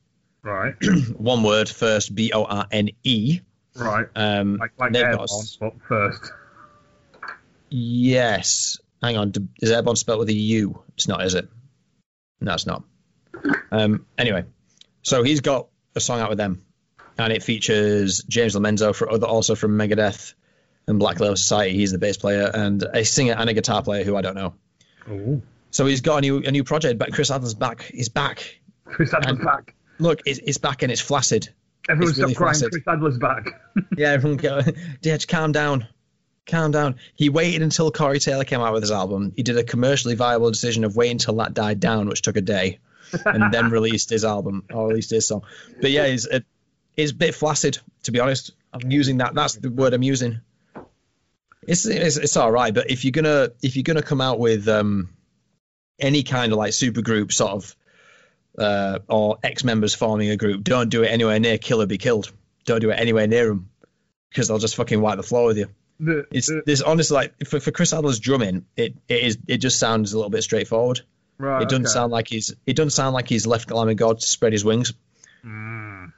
[0.42, 0.74] right,
[1.16, 1.68] One word.
[1.70, 2.14] First.
[2.14, 3.40] B O R N E.
[3.76, 4.06] right.
[4.14, 4.58] Um.
[4.58, 6.32] Like like they've got a first.
[7.70, 8.78] Yes.
[9.02, 9.32] Hang on.
[9.62, 10.82] Is airborne spelled with a U?
[10.96, 11.48] It's not, is it?
[12.40, 12.84] No, it's not.
[13.72, 14.44] Um, anyway,
[15.02, 16.62] so he's got a song out with them,
[17.18, 20.34] and it features James Lomenzo, for other, also from Megadeth
[20.86, 21.74] and Black Label Society.
[21.76, 24.54] He's the bass player and a singer and a guitar player who I don't know.
[25.10, 26.98] Oh, So he's got a new a new project.
[26.98, 27.82] But Chris Adler's back.
[27.82, 28.60] He's back.
[28.84, 29.74] Chris Adler's And- back.
[29.98, 31.50] Look, it's, it's back and it's flaccid.
[31.88, 32.54] Everyone it's stop really crying.
[32.54, 32.70] flaccid.
[32.72, 33.60] Chris Adler's back.
[33.96, 34.62] Yeah, everyone go,
[35.02, 35.86] Dad, calm down.
[36.46, 36.96] Calm down.
[37.14, 39.32] He waited until Corey Taylor came out with his album.
[39.36, 42.40] He did a commercially viable decision of waiting until that died down, which took a
[42.40, 42.78] day,
[43.24, 45.42] and then released his album or released his song.
[45.80, 46.44] But yeah, he's it,
[46.96, 48.52] it's a bit flaccid, to be honest.
[48.72, 49.34] I'm using that.
[49.34, 50.40] That's the word I'm using.
[51.66, 54.66] It's, it's it's all right, but if you're gonna if you're gonna come out with
[54.68, 55.10] um
[55.98, 57.76] any kind of like super group sort of
[58.58, 62.32] uh, or ex members forming a group, don't do it anywhere near Killer Be Killed.
[62.64, 63.68] Don't do it anywhere near them
[64.30, 65.68] because they'll just fucking wipe the floor with you.
[66.00, 69.58] The, It's the- this honestly like for, for Chris Adler's drumming, it, it is it
[69.58, 71.02] just sounds a little bit straightforward.
[71.40, 71.92] Right, it doesn't okay.
[71.92, 74.92] sound like he's it doesn't sound like he's left of God to spread his wings.
[75.44, 76.12] Mm.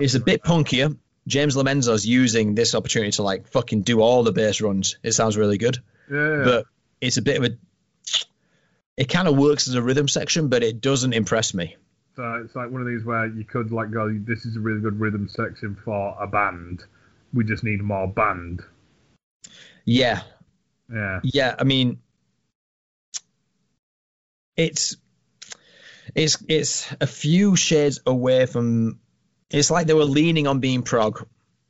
[0.00, 0.96] It's a bit punkier.
[1.26, 4.98] James Lomenzo's using this opportunity to like fucking do all the bass runs.
[5.02, 5.78] It sounds really good,
[6.10, 6.66] Yeah, but
[7.00, 7.56] it's a bit of a.
[8.96, 11.76] It kind of works as a rhythm section, but it doesn't impress me.
[12.14, 14.80] so it's like one of these where you could like go, this is a really
[14.80, 16.82] good rhythm section for a band.
[17.34, 18.62] We just need more band.
[19.84, 20.22] Yeah,
[20.92, 21.54] Yeah, yeah.
[21.58, 21.98] I mean,
[24.56, 24.96] it's
[26.14, 29.00] it's it's a few shades away from.
[29.50, 31.26] It's like they were leaning on being prog.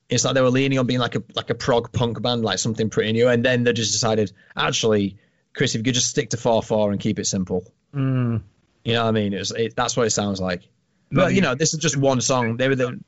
[0.09, 2.59] It's like they were leaning on being like a like a prog punk band, like
[2.59, 5.19] something pretty new, and then they just decided, actually,
[5.55, 8.41] Chris, if you could just stick to four four and keep it simple, mm.
[8.85, 9.33] you know what I mean?
[9.35, 10.63] It's it, that's what it sounds like.
[11.11, 12.57] None But you know, this is just one song.
[12.57, 13.01] They were the.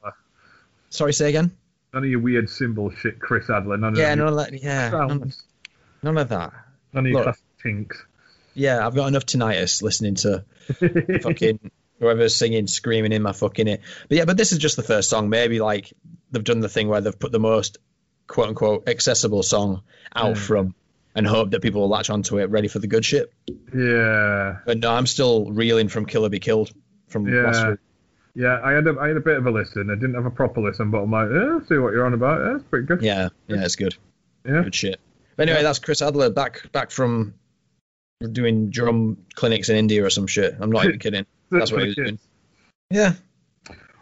[0.90, 1.52] Sorry, say again.
[1.94, 3.76] None of your weird cymbal shit, Chris Adler.
[3.76, 4.62] None of Yeah, none of that.
[4.62, 5.34] Yeah, none of,
[6.02, 6.52] none of that.
[6.92, 7.24] None of your Look.
[7.24, 8.04] classic tinks.
[8.58, 10.44] Yeah, I've got enough tinnitus listening to
[11.22, 13.78] fucking whoever's singing, screaming in my fucking ear.
[14.08, 15.28] But yeah, but this is just the first song.
[15.30, 15.92] Maybe like
[16.30, 17.78] they've done the thing where they've put the most
[18.26, 19.82] quote unquote accessible song
[20.14, 20.42] out Yeah.
[20.42, 20.74] from
[21.14, 23.32] and hope that people will latch onto it ready for the good shit.
[23.74, 26.70] Yeah, But no, I'm still reeling from Killer Be Killed
[27.08, 27.78] from last yeah, week.
[28.34, 28.60] yeah.
[28.62, 29.90] I had a I had a bit of a listen.
[29.90, 32.40] I didn't have a proper listen, but I'm like, yeah, see what you're on about.
[32.44, 33.02] Yeah, it's pretty good.
[33.02, 33.96] Yeah, yeah, it's good.
[34.44, 34.62] Yeah.
[34.62, 35.00] Good shit.
[35.36, 35.68] But anyway, Yeah.
[35.68, 37.34] that's Chris Adler back back from
[38.26, 40.56] doing drum clinics in India or some shit.
[40.60, 41.26] I'm not even kidding.
[41.50, 42.18] That's what he was doing.
[42.90, 43.14] Yeah.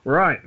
[0.05, 0.41] Right.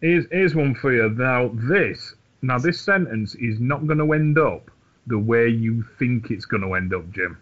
[0.00, 1.10] Here's here's one for you.
[1.10, 4.70] Now this now this sentence is not going to end up
[5.06, 7.38] the way you think it's going to end up, Jim.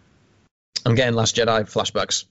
[0.85, 2.25] I'm getting Last Jedi flashbacks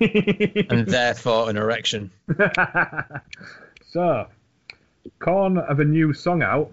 [0.70, 2.10] and therefore an erection.
[3.86, 4.26] so,
[5.20, 6.72] Korn have a new song out,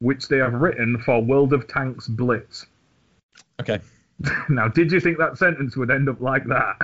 [0.00, 2.66] which they have written for World of Tanks Blitz.
[3.60, 3.78] Okay.
[4.48, 6.76] now, did you think that sentence would end up like that?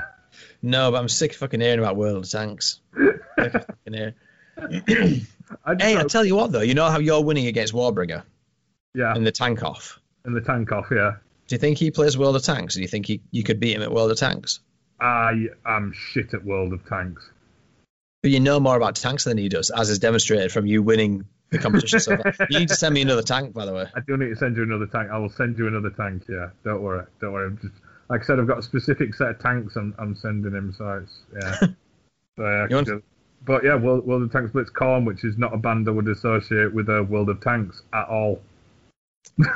[0.63, 2.81] No, but I'm sick of fucking hearing about World of Tanks.
[2.97, 4.15] Sick of fucking hearing.
[5.65, 8.25] I just Hey, I tell you what though, you know how you're winning against Warbringer
[8.95, 10.01] yeah, in the tank off.
[10.27, 11.17] in the tank off, yeah.
[11.47, 12.75] Do you think he plays World of Tanks?
[12.75, 14.61] Do you think he, you could beat him at World of Tanks?
[15.01, 17.27] I am shit at World of Tanks.
[18.23, 21.25] But you know more about tanks than he does, as is demonstrated from you winning
[21.51, 22.35] the competition so far.
[22.51, 23.87] You need to send me another tank, by the way.
[23.95, 25.11] I do need to send you another tank.
[25.11, 26.25] I will send you another tank.
[26.29, 27.47] Yeah, don't worry, don't worry.
[27.47, 27.75] I'm just
[28.09, 29.77] like I said, I've got a specific set of tanks.
[29.77, 30.75] I'm, I'm sending him.
[30.77, 31.59] So it's yeah.
[32.37, 33.05] so yeah, I want-
[33.45, 36.09] but yeah, World, World of Tanks Blitz Korn, which is not a band I would
[36.09, 38.43] associate with a World of Tanks at all.
[39.39, 39.47] Do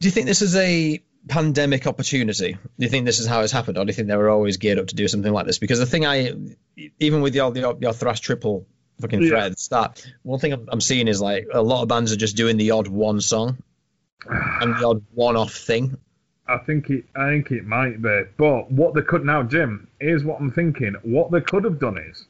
[0.00, 2.54] you think this is a pandemic opportunity?
[2.54, 4.56] Do you think this is how it's happened, or do you think they were always
[4.56, 5.58] geared up to do something like this?
[5.58, 6.32] Because the thing I,
[6.98, 8.66] even with your your, your thrash triple
[9.00, 9.48] fucking Yeah.
[9.48, 12.36] the start, one thing I'm, I'm seeing is like a lot of bands are just
[12.36, 13.58] doing the odd one song
[14.26, 15.96] and the odd one-off thing.
[16.46, 17.04] I think it.
[17.14, 18.22] I think it might be.
[18.36, 19.86] But what they could now, Jim.
[20.00, 20.96] Here's what I'm thinking.
[21.02, 22.26] What they could have done is,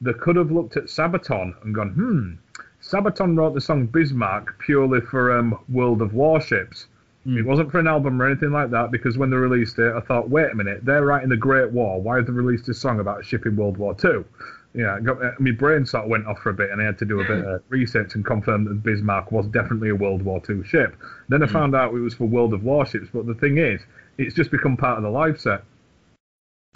[0.00, 2.62] they could have looked at Sabaton and gone, hmm.
[2.82, 6.86] Sabaton wrote the song Bismarck purely for um, World of Warships.
[7.26, 10.00] It wasn't for an album or anything like that because when they released it, I
[10.00, 12.00] thought, wait a minute, they're writing the Great War.
[12.00, 14.24] Why have they released this song about a ship in World War Two?
[14.72, 16.96] Yeah, got, uh, my brain sort of went off for a bit, and I had
[16.98, 20.40] to do a bit of research and confirm that Bismarck was definitely a World War
[20.40, 20.94] Two ship.
[21.28, 23.80] Then I found out it was for World of Warships, but the thing is,
[24.16, 25.64] it's just become part of the live set.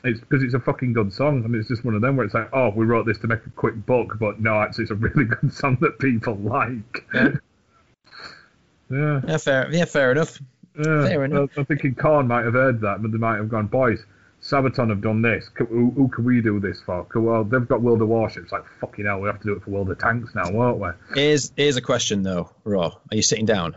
[0.03, 2.17] It's because it's a fucking good song, I and mean, it's just one of them
[2.17, 4.83] where it's like, oh, we wrote this to make a quick buck, but no, actually,
[4.83, 7.07] it's a really good song that people like.
[7.15, 7.29] Yeah.
[8.91, 9.21] yeah.
[9.27, 9.69] Yeah, fair.
[9.71, 10.41] Yeah, fair enough.
[10.77, 11.39] Yeah, Fair enough.
[11.39, 14.05] well, I'm thinking Korn might have heard that, but they might have gone, boys,
[14.45, 15.49] Sabaton have done this.
[15.55, 17.07] Who, who can we do this for?
[17.15, 18.53] Well, they've got World of Warships.
[18.53, 20.89] Like, fucking hell, we have to do it for World of Tanks now, won't we?
[21.15, 22.89] Here's here's a question though, Raw.
[23.11, 23.75] Are you sitting down?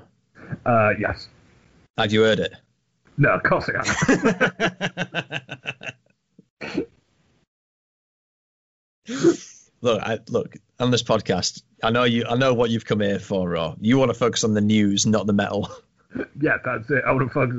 [0.65, 1.29] Uh, yes.
[1.97, 2.53] Have you heard it?
[3.17, 3.85] No, of course I am.
[9.81, 11.63] look, I, look on this podcast.
[11.81, 12.25] I know you.
[12.29, 13.75] I know what you've come here for, Raw.
[13.79, 15.69] You want to focus on the news, not the metal.
[16.41, 17.03] yeah, that's it.
[17.05, 17.53] I would have fucked.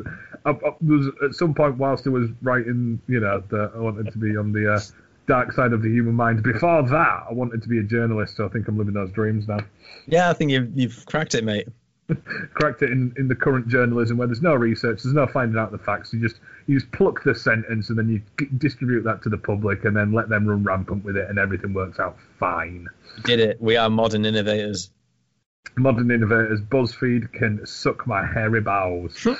[0.44, 3.20] I, I, uh, uh, there was at uh, some point whilst I was writing, you
[3.20, 4.80] know, that I wanted to be on the uh,
[5.26, 6.42] dark side of the human mind.
[6.42, 8.36] Before that, I wanted to be a journalist.
[8.36, 9.58] So I think I'm living those dreams now.
[10.06, 11.68] Yeah, I think you've you've cracked it, mate.
[12.54, 15.70] Cracked it in, in the current journalism where there's no research, there's no finding out
[15.72, 16.10] the facts.
[16.12, 19.36] You just you just pluck the sentence and then you g- distribute that to the
[19.36, 22.88] public and then let them run rampant with it and everything works out fine.
[23.24, 23.60] Did it?
[23.60, 24.90] We are modern innovators.
[25.76, 29.26] Modern innovators, BuzzFeed can suck my hairy bowels.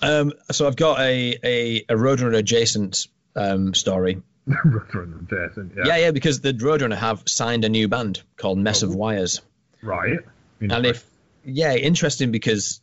[0.00, 3.06] Um, so I've got a a, a Roadrunner adjacent
[3.36, 4.22] um, story.
[4.46, 5.82] Run Jason, yeah.
[5.86, 9.40] Yeah, yeah, because the Roadrunner have signed a new band called Mess of Wires.
[9.82, 10.18] Right.
[10.60, 11.04] And if
[11.44, 12.80] yeah, interesting because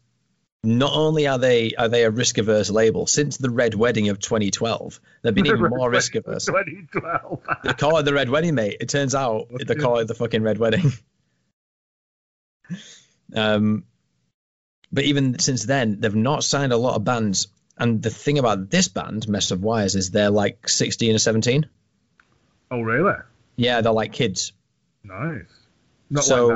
[0.63, 4.19] not only are they are they a risk averse label since the Red Wedding of
[4.19, 6.45] 2012, they've been even more risk averse.
[6.45, 7.41] 2012.
[7.63, 8.77] They call it the Red Wedding, mate.
[8.79, 10.91] It turns out they call it the fucking Red Wedding.
[13.35, 13.83] Um,
[14.91, 17.47] but even since then, they've not signed a lot of bands.
[17.77, 21.65] And the thing about this band, Mess of Wires, is they're like 16 or 17.
[22.71, 23.13] oh, really?
[23.55, 24.53] Yeah, they're like kids.
[25.03, 25.43] Nice.
[26.09, 26.47] Not so,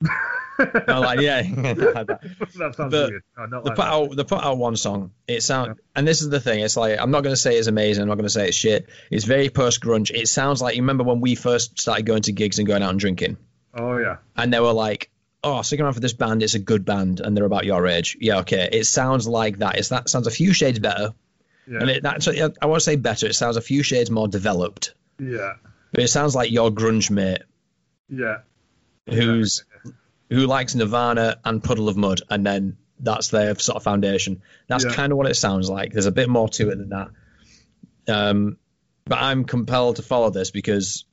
[0.00, 0.10] like
[0.88, 2.18] no, like yeah, that.
[2.58, 3.22] that sounds the- weird.
[3.38, 3.92] No, not they like put that.
[3.92, 5.12] out they put out one song.
[5.28, 6.60] It sound and this is the thing.
[6.60, 8.02] It's like I'm not going to say it's amazing.
[8.02, 8.88] I'm not going to say it's shit.
[9.10, 10.10] It's very post grunge.
[10.10, 12.90] It sounds like you remember when we first started going to gigs and going out
[12.90, 13.36] and drinking,
[13.74, 14.16] Oh, yeah.
[14.36, 15.10] and they were like,
[15.44, 16.42] "Oh, stick around for this band.
[16.42, 18.68] It's a good band, and they're about your age." Yeah, okay.
[18.72, 19.78] It sounds like that.
[19.78, 21.14] It's that sounds a few shades better,
[21.66, 21.78] Yeah.
[21.80, 23.26] and it that's I want to say better.
[23.26, 25.54] It sounds a few shades more developed, yeah.
[25.92, 27.42] but it sounds like your grunge mate
[28.08, 28.38] Yeah.
[29.08, 29.64] who's
[30.30, 34.42] who likes Nirvana and Puddle of Mudd, and then that's their sort of foundation.
[34.68, 34.94] That's Yeah.
[34.94, 35.92] kind of what it sounds like.
[35.92, 37.08] There's a bit more to it than that.
[38.08, 38.56] Um,
[39.04, 41.04] but I'm compelled to follow this because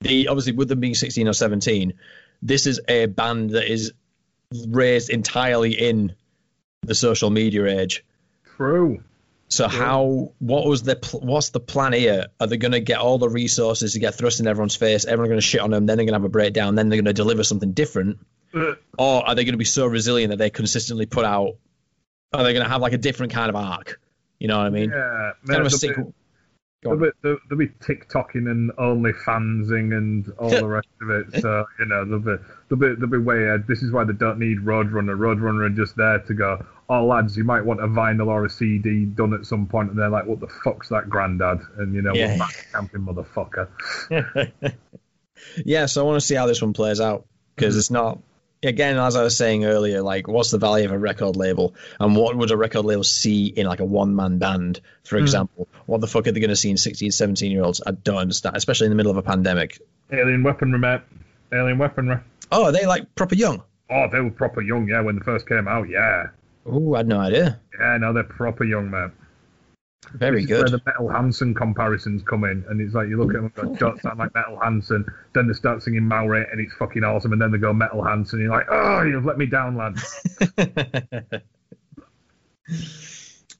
[0.00, 1.94] the obviously with them being 16 or 17,
[2.42, 3.92] this is a band that is
[4.68, 6.14] raised entirely in
[6.82, 8.04] the social media age.
[8.56, 9.02] True.
[9.48, 10.32] So how?
[10.38, 10.96] What was the?
[10.96, 12.26] pl- What's the plan here?
[12.40, 15.04] Are they going to get all the resources to get thrust in everyone's face?
[15.04, 15.84] Everyone's going to shit on them.
[15.86, 16.74] Then they're going to have a breakdown.
[16.74, 18.18] Then they're going to deliver something different.
[18.54, 21.56] Uh, Or are they going to be so resilient that they consistently put out?
[22.32, 24.00] Are they going to have like a different kind of arc?
[24.38, 24.90] You know what I mean?
[24.90, 25.32] yeah.
[25.46, 26.14] Kind of a sequel.
[26.82, 26.98] Be, Go on.
[26.98, 31.40] there'll, be, there'll, there'll be TikToking and OnlyFansing and all the rest of it.
[31.40, 33.66] So you know, there'll be there'll be be way ahead.
[33.66, 35.16] This is why they don't need Roadrunner.
[35.16, 36.64] Roadrunner are just there to go.
[36.88, 39.98] Oh lads, you might want a vinyl or a CD done at some point, and
[39.98, 42.38] they're like, "What the fuck's that, Grandad?" And you know, Yeah.
[42.38, 43.68] we're camping, motherfucker.
[45.64, 47.78] yeah, so I want to see how this one plays out because mm-hmm.
[47.78, 48.18] it's not.
[48.64, 52.14] Again, as I was saying earlier, like, what's the value of a record label, and
[52.14, 55.24] what would a record label see in like a one-man band, for hmm.
[55.24, 55.68] example?
[55.86, 57.80] What the fuck are they going to see in 16, 17 year olds?
[57.84, 59.80] I don't understand, especially in the middle of a pandemic.
[60.12, 61.00] Alien weaponry, mate.
[61.52, 62.18] Alien weaponry.
[62.52, 63.62] Oh, are they like proper young?
[63.90, 65.88] Oh, they were proper young, yeah, when they first came out.
[65.88, 66.28] Yeah,
[66.64, 67.60] Oh, I had no idea.
[67.78, 69.10] yeah, no, they're proper young, mate.
[70.10, 73.34] Very is Where the Metal Hansen comparisons come in, and it's like you look at
[73.34, 75.06] them and go, don't sound like Metal Hansen.
[75.32, 77.32] Then they start singing Maori, and it's fucking awesome.
[77.32, 80.20] And then they go Metal Hansen, and you're like, oh, you've let me down, lads.
[80.56, 81.42] but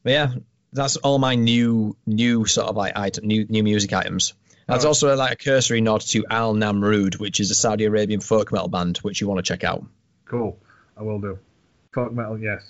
[0.04, 0.34] yeah,
[0.72, 4.34] that's all my new new sort of like item, new new music items.
[4.66, 8.52] That's also like a cursory nod to Al Namrood, which is a Saudi Arabian folk
[8.52, 9.84] metal band, which you want to check out.
[10.24, 10.58] Cool,
[10.96, 11.38] I will do.
[11.92, 12.62] Folk metal, yes.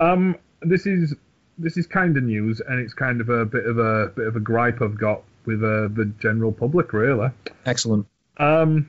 [0.00, 1.14] Um, this is
[1.58, 4.36] this is kind of news, and it's kind of a bit of a bit of
[4.36, 7.30] a gripe I've got with uh, the general public, really.
[7.66, 8.06] Excellent.
[8.38, 8.88] Um,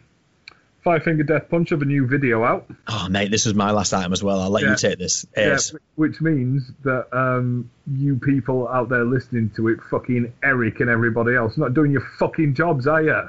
[0.83, 2.65] Five Finger Death Punch have a new video out.
[2.87, 4.39] Oh mate, this is my last item as well.
[4.39, 4.71] I'll let Yeah.
[4.71, 5.25] you take this.
[5.35, 5.57] Yeah,
[5.95, 11.35] which means that um, you people out there listening to it, fucking Eric and everybody
[11.35, 13.21] else, not doing your fucking jobs, are you?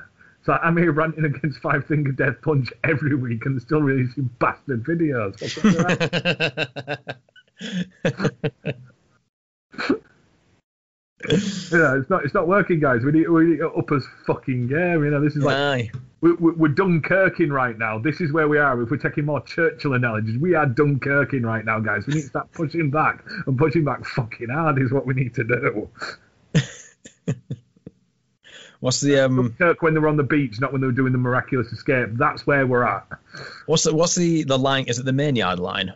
[0.44, 4.84] So I'm here ranting against Five Finger Death Punch every week and still releasing bastard
[4.84, 5.40] videos.
[5.40, 5.76] What's up with
[8.02, 8.76] that?
[11.28, 13.02] You know, it's not it's not working, guys.
[13.02, 15.04] We need we need to up as fucking game.
[15.04, 15.90] You know, this is like Aye.
[16.20, 17.98] we, we, we're Dunkirking right now.
[17.98, 18.80] This is where we are.
[18.82, 22.06] If we're taking more Churchill analogies, we are Dunkirking right now, guys.
[22.06, 25.34] We need to start pushing back and pushing back fucking hard is what we need
[25.34, 25.88] to do.
[28.80, 29.36] What's the um?
[29.36, 32.10] Dunkirk when they were on the beach, not when they were doing the miraculous escape.
[32.12, 33.06] That's where we're at.
[33.64, 34.84] What's the what's the the line?
[34.84, 35.94] Is it the main yard line?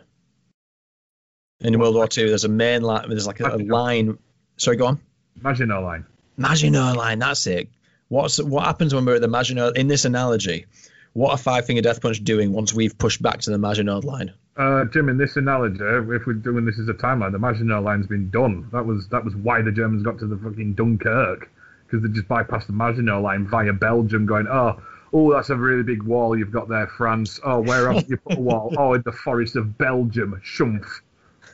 [1.61, 3.09] In World War Two, there's a main line.
[3.09, 4.17] There's like a, a line.
[4.57, 4.99] Sorry, go on.
[5.41, 6.05] Maginot Line.
[6.37, 7.19] Maginot line.
[7.19, 7.69] That's it.
[8.09, 9.77] What's what happens when we're at the Maginot?
[9.77, 10.65] In this analogy,
[11.13, 14.33] what are Five Finger Death Punch doing once we've pushed back to the Maginot line?
[14.57, 18.07] Uh, Jim, in this analogy, if we're doing this as a timeline, the Maginot Line's
[18.07, 18.67] been done.
[18.71, 21.49] That was that was why the Germans got to the fucking Dunkirk
[21.91, 24.81] because they just bypassed the Maginot Line via Belgium, going, oh,
[25.13, 27.39] oh, that's a really big wall you've got there, France.
[27.43, 28.73] Oh, where else you put a wall?
[28.77, 31.01] Oh, in the forest of Belgium, Shumph.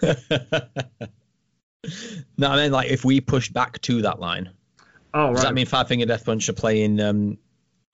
[2.38, 4.52] No, I mean like if we push back to that line,
[5.14, 7.38] Oh, does that mean Five Finger Death Punch are playing um,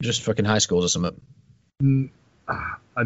[0.02, 1.22] just fucking high schools or something?
[1.82, 2.10] Mm,
[2.50, 3.04] ah, I,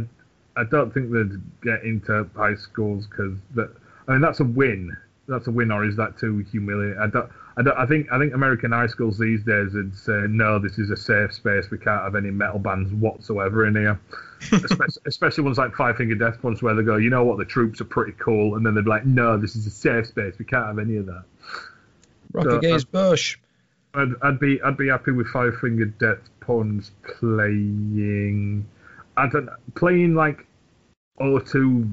[0.55, 3.37] I don't think they'd get into high schools because.
[4.07, 4.95] I mean, that's a win.
[5.27, 6.99] That's a win, or is that too humiliating?
[6.99, 7.29] I don't.
[7.57, 7.77] I don't.
[7.77, 8.07] I think.
[8.11, 11.69] I think American high schools these days would say, "No, this is a safe space.
[11.69, 13.99] We can't have any metal bands whatsoever in here."
[14.51, 17.39] especially, especially ones like Five Finger Death Punch, where they go, "You know what?
[17.39, 20.07] The troops are pretty cool," and then they'd be like, "No, this is a safe
[20.07, 20.35] space.
[20.39, 21.23] We can't have any of that."
[22.31, 23.37] Rocky So, Gaze Bush.
[23.93, 26.85] I'd, I'd be I'd be happy with Five Finger Death Punch
[27.19, 28.65] playing.
[29.17, 30.45] I don't playing like
[31.19, 31.91] O2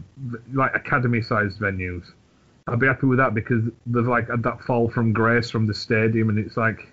[0.53, 2.13] like academy sized venues.
[2.67, 6.31] I'd be happy with that because there's like that fall from grace from the stadium,
[6.31, 6.89] and it's like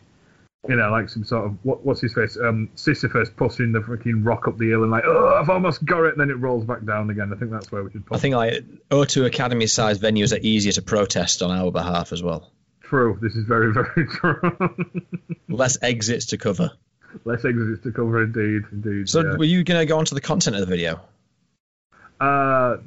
[0.68, 4.24] you know like some sort of what, what's his face um Sisyphus pushing the freaking
[4.24, 6.66] rock up the hill and like oh I've almost got it, and then it rolls
[6.66, 7.32] back down again.
[7.34, 8.06] I think that's where we should.
[8.06, 12.12] Put I think like O2 Academy size venues are easier to protest on our behalf
[12.12, 12.52] as well.
[12.82, 13.18] true.
[13.22, 14.42] This is very very true.
[15.48, 16.72] Less exits to cover.
[17.26, 19.10] Less exits to cover, indeed, indeed.
[19.10, 19.38] So yeah.
[19.38, 21.02] were you going to go on to the content of the video?
[22.20, 22.78] Uh,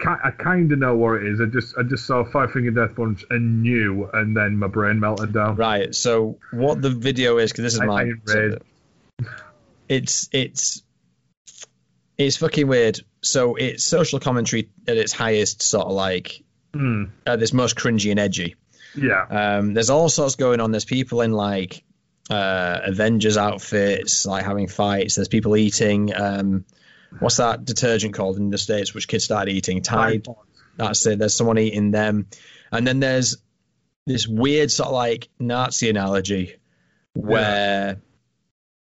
[0.00, 1.40] I kind of know what it is.
[1.40, 5.00] I just I just saw Five Finger Death Punch and knew, and then my brain
[5.00, 5.56] melted down.
[5.56, 5.94] Right.
[5.94, 9.24] So what the video is, because this is I- my, I
[9.88, 10.82] it's it's
[12.18, 13.00] it's fucking weird.
[13.22, 16.42] So it's social commentary at its highest, sort of like
[16.74, 17.04] Hmm.
[17.24, 18.56] at its most cringy and edgy.
[18.96, 19.22] Yeah.
[19.58, 20.72] Um, there's all sorts going on.
[20.72, 21.84] There's people in like
[22.30, 25.14] uh, Avengers outfits, like having fights.
[25.14, 26.12] There's people eating.
[26.14, 26.64] Um,
[27.20, 29.82] what's that detergent called in the states, which kids started eating?
[29.82, 30.26] Tide.
[30.76, 31.18] That's it.
[31.18, 32.26] There's someone eating them,
[32.72, 33.36] and then there's
[34.06, 36.56] this weird sort of like Nazi analogy
[37.14, 38.00] where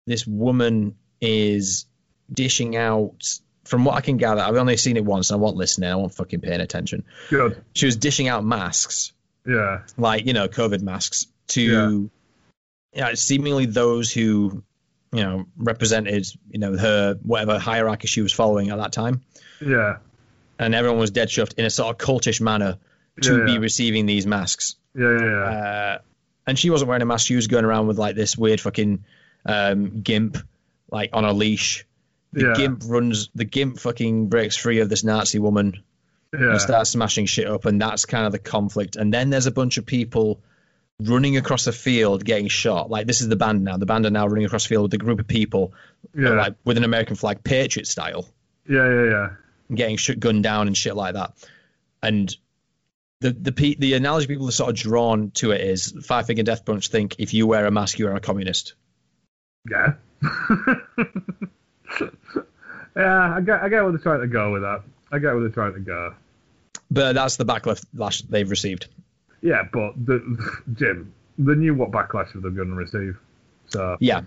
[0.06, 1.86] this woman is
[2.32, 3.22] dishing out.
[3.64, 5.90] From what I can gather, I've only seen it once, and I wasn't listening.
[5.90, 7.04] I wasn't fucking paying attention.
[7.30, 7.62] Good.
[7.72, 9.12] She was dishing out masks,
[9.46, 9.82] Yeah.
[9.96, 12.10] like you know, COVID masks, to
[12.92, 13.08] Yeah.
[13.08, 14.62] yeah, seemingly those who
[15.16, 19.22] you know represented you know her whatever hierarchy she was following at that time,
[19.60, 19.96] Yeah.
[20.58, 22.78] and everyone was dead shoved in a sort of cultish manner
[23.22, 23.58] to Yeah, be yeah.
[23.58, 24.76] receiving these masks.
[24.94, 25.18] Yeah.
[25.18, 25.24] Yeah.
[25.24, 25.96] yeah.
[25.96, 25.98] Uh,
[26.46, 27.26] and she wasn't wearing a mask.
[27.26, 29.04] She was going around with like this weird fucking
[29.44, 30.38] um, gimp,
[30.90, 31.86] like on a leash.
[32.32, 33.30] The gimp runs.
[33.34, 35.82] The gimp fucking breaks free of this Nazi woman
[36.32, 36.50] yeah.
[36.50, 38.96] and starts smashing shit up, and that's kind of the conflict.
[38.96, 40.40] And then there's a bunch of people
[41.00, 42.90] running across a field getting shot.
[42.90, 43.76] Like this is the band now.
[43.76, 45.74] The band are now running across the field with a group of people,
[46.14, 46.30] yeah.
[46.30, 48.26] like with an American flag, Patriot style,
[48.68, 48.88] yeah.
[48.88, 49.04] Yeah.
[49.04, 49.30] Yeah.
[49.74, 51.32] getting shot gunned down and shit like that.
[52.02, 52.34] And
[53.20, 56.64] the the the analogy people are sort of drawn to it is Five Finger Death
[56.64, 58.74] Punch think if you wear a mask, you are a communist.
[59.68, 59.94] Yeah.
[62.96, 64.82] yeah, I get, I get where they're trying to go with that.
[65.10, 66.14] I get where they're trying to go.
[66.90, 68.88] But that's the backlash they've received.
[69.42, 70.20] Yeah, but the
[70.74, 73.18] Jim, they knew what backlash they were going to receive.
[73.68, 74.22] So, Yeah,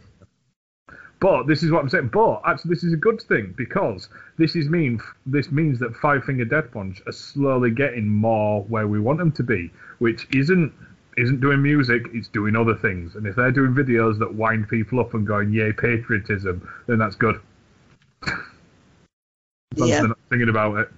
[1.19, 2.09] but this is what I'm saying.
[2.13, 5.01] But actually, this is a good thing because this is mean.
[5.25, 9.31] This means that Five Finger Death Punch are slowly getting more where we want them
[9.33, 10.71] to be, which isn't
[11.17, 12.03] isn't doing music.
[12.13, 13.15] It's doing other things.
[13.15, 17.15] And if they're doing videos that wind people up and going, "Yay, patriotism," then that's
[17.15, 17.41] good.
[18.23, 19.99] As long as Yeah.
[19.99, 20.91] they're not thinking about it.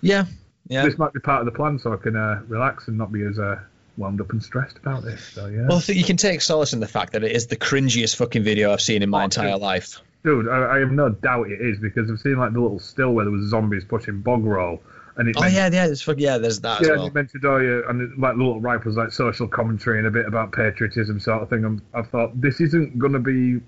[0.00, 0.24] yeah,
[0.68, 0.84] yeah.
[0.84, 3.22] This might be part of the plan, so I can uh, relax and not be
[3.24, 3.60] as uh,
[3.96, 5.22] wound up and stressed about this.
[5.24, 5.66] So yeah.
[5.68, 8.16] Well, I think you can take solace in the fact that it is the cringiest
[8.16, 9.60] fucking video I've seen in my Oh, entire dude.
[9.60, 10.00] life.
[10.24, 13.12] Dude, I, I have no doubt it is because I've seen like the little still
[13.12, 14.80] where there was zombies pushing bog roll,
[15.16, 16.38] and it Oh meant- yeah, yeah, it's fuck yeah.
[16.38, 17.06] There's that yeah, as and well.
[17.08, 20.06] you mentioned oh yeah, and it, like the little ripe was like social commentary and
[20.06, 21.64] a bit about patriotism sort of thing.
[21.64, 23.60] And I thought this isn't going to be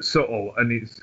[0.00, 1.00] subtle, and it's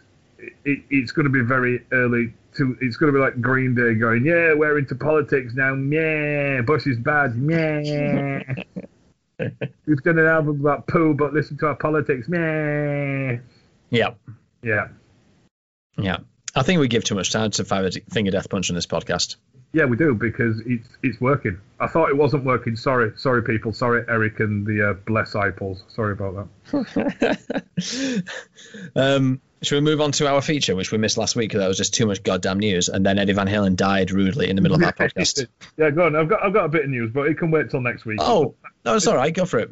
[0.63, 2.33] it, it's going to be very early.
[2.55, 5.73] To it's going to be like Green Day going, yeah, we're into politics now.
[5.75, 7.35] Yeah, Bush is bad.
[7.35, 8.43] Yeah.
[9.85, 12.27] We've done an album about poo, but listen to our politics.
[12.31, 13.39] Yeah.
[13.89, 14.13] Yeah,
[14.63, 14.87] Yeah.
[15.97, 16.17] yeah.
[16.55, 19.35] I think we give too much time to Finger Death Punch on this podcast.
[19.73, 21.59] Yeah, we do because it's it's working.
[21.81, 22.77] I thought it wasn't working.
[22.77, 23.73] Sorry, sorry, people.
[23.73, 25.83] Sorry, Eric and the uh, Bless Eyeballs.
[25.89, 28.23] Sorry about that.
[28.95, 31.67] um, should we move on to our feature, which we missed last week because that
[31.67, 34.61] was just too much goddamn news, and then Eddie Van Halen died rudely in the
[34.61, 35.47] middle of our podcast.
[35.77, 36.15] yeah, go on.
[36.15, 38.19] I've got I've got a bit of news, but it can wait till next week.
[38.21, 38.55] Oh,
[38.85, 39.33] no, it's all right.
[39.33, 39.71] Go for it.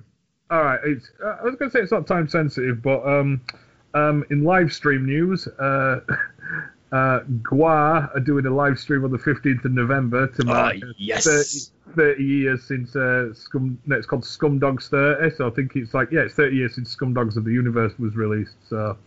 [0.50, 0.80] all right.
[0.86, 3.42] It's uh, I was going to say it's not time sensitive, but um,
[3.94, 6.00] um, in live stream news, uh,
[6.92, 10.88] uh, Gwar are doing a live stream on the fifteenth of November to mark Oh,
[10.90, 11.26] uh, yes.
[11.26, 13.80] 30, 30 years since uh, Scum.
[13.86, 15.36] No, it's called Scumdogs thirty.
[15.36, 18.16] So I think it's like yeah, it's thirty years since Scumdogs of the Universe was
[18.16, 18.56] released.
[18.70, 18.98] So.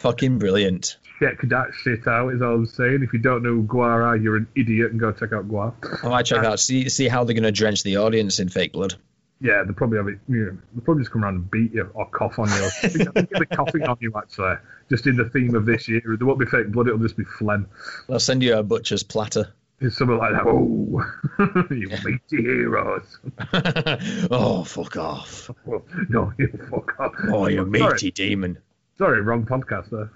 [0.00, 0.96] Fucking brilliant.
[1.18, 2.30] check that shit out.
[2.30, 3.02] Is all I'm saying.
[3.02, 5.74] If you don't know who Gwar are, you're an idiot, and go check out Gwar.
[6.02, 8.72] I might check out see see how they're going to drench the audience in fake
[8.72, 8.94] blood.
[9.42, 10.18] Yeah, they'll probably have it.
[10.26, 12.64] You know, they'll probably just come around and beat you or cough on you.
[12.64, 14.56] I think, they'll be coughing on you actually.
[14.88, 16.88] Just in the theme of this year, there won't be fake blood.
[16.88, 17.68] It'll just be phlegm.
[18.08, 19.52] I'll send you a butcher's platter.
[19.80, 20.46] It's something like that.
[20.46, 23.18] Oh, you meaty heroes.
[24.30, 25.50] oh, fuck off.
[25.64, 27.14] Well, no, you fuck off.
[27.28, 28.58] Oh, you Sorry, meaty demon.
[29.00, 30.10] Sorry, wrong podcast there.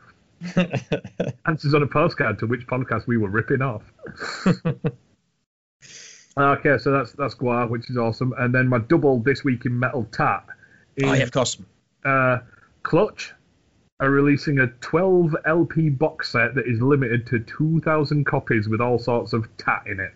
[1.47, 3.83] Answers on a postcard to which podcast we were ripping off.
[6.37, 8.35] okay, so that's that's Gwar, which is awesome.
[8.37, 10.45] And then my double this week in metal tat
[10.97, 11.57] is oh, yeah, of course.
[12.05, 12.41] uh,
[12.83, 13.33] Clutch
[14.01, 18.99] are releasing a 12 LP box set that is limited to 2,000 copies with all
[18.99, 20.13] sorts of tat in it.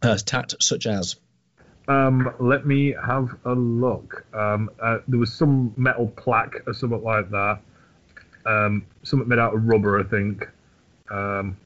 [0.00, 1.16] Uh, tat such as.
[1.90, 4.24] Um, let me have a look.
[4.32, 7.58] Um, uh, there was some metal plaque or something like that.
[8.46, 10.48] Um, something made out of rubber, I think.
[11.10, 11.56] Um,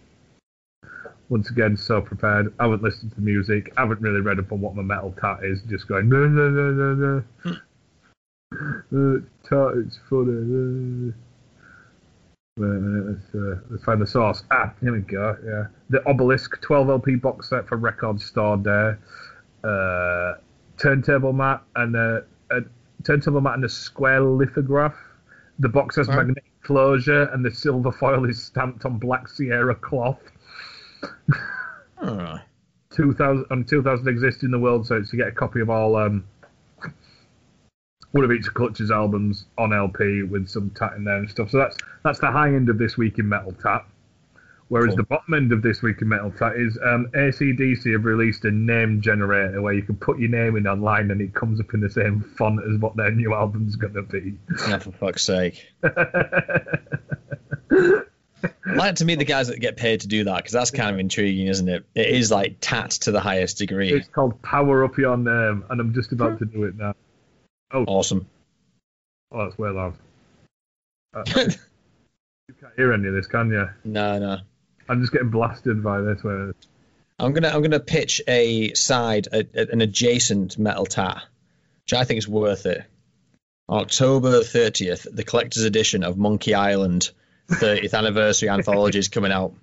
[1.28, 2.54] once again, so prepared.
[2.58, 3.70] I haven't listened to the music.
[3.76, 5.60] I haven't really read up on what my metal tat is.
[5.68, 7.56] Just going, no, no, no, no, no.
[8.54, 11.10] Uh, tat, it's funny.
[11.10, 11.12] Uh,
[12.56, 14.44] Wait a minute, let's, uh, let's find the source.
[14.52, 15.36] Ah, here we go.
[15.44, 18.92] Yeah, the Obelisk 12 LP box set for Record Store Day.
[19.64, 20.34] Uh,
[20.76, 22.60] turntable mat and a, a
[23.04, 24.94] turntable mat and a square lithograph.
[25.58, 26.18] The box has Right.
[26.18, 30.20] magnetic closure and the silver foil is stamped on black Sierra cloth.
[32.02, 32.38] Oh,
[32.90, 35.96] 2000 and 2000 exist in the world, so it's to get a copy of all
[35.96, 36.24] um,
[38.12, 41.50] one of each of Clutch's albums on LP with some tat in there and stuff.
[41.50, 43.84] So that's that's the high end of this week in metal tat.
[44.68, 44.96] Whereas Cool.
[44.96, 48.50] the bottom end of this week in Metal Tat is um, ACDC have released a
[48.50, 51.80] name generator where you can put your name in online and it comes up in
[51.80, 54.34] the same font as what their new album's going to be.
[54.66, 55.66] Oh, for fuck's sake.
[58.66, 60.98] Like to meet the guys that get paid to do that because that's kind of
[60.98, 61.86] intriguing, isn't it?
[61.94, 63.90] It is like tat to the highest degree.
[63.90, 66.94] It's called Power Up Your Name, and I'm just about to do it now.
[67.72, 68.26] Oh, awesome.
[69.32, 69.94] Oh, that's way loud.
[71.14, 73.68] Uh, you can't hear any of this, can you?
[73.84, 74.38] no, no.
[74.88, 76.22] I'm just getting blasted by this.
[76.22, 76.54] Where
[77.18, 81.22] I'm gonna I'm gonna pitch a side, a, a- an adjacent metal tat,
[81.84, 82.82] which I think is worth it.
[83.68, 87.10] October 30th, the collector's edition of Monkey Island
[87.48, 89.54] 30th anniversary anthology is coming out,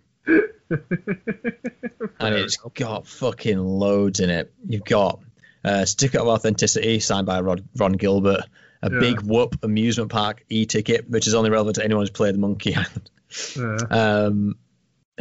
[2.19, 4.51] and it's got fucking loads in it.
[4.67, 5.19] You've got
[5.63, 8.43] uh, Sticker of Authenticity, signed by Rod, Ron Gilbert,
[8.81, 8.99] a Yeah.
[8.99, 12.75] Big Whoop amusement park e-ticket, which is only relevant to anyone who's played the Monkey
[12.75, 13.09] Island.
[13.55, 14.25] Yeah.
[14.25, 14.55] um,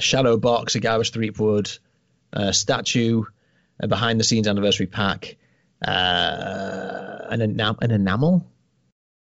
[0.00, 1.70] a shadow box, a Gareth Threepwood,
[2.32, 3.24] a statue,
[3.78, 5.36] a behind the scenes anniversary pack,
[5.86, 8.46] uh, an, enam- an enamel,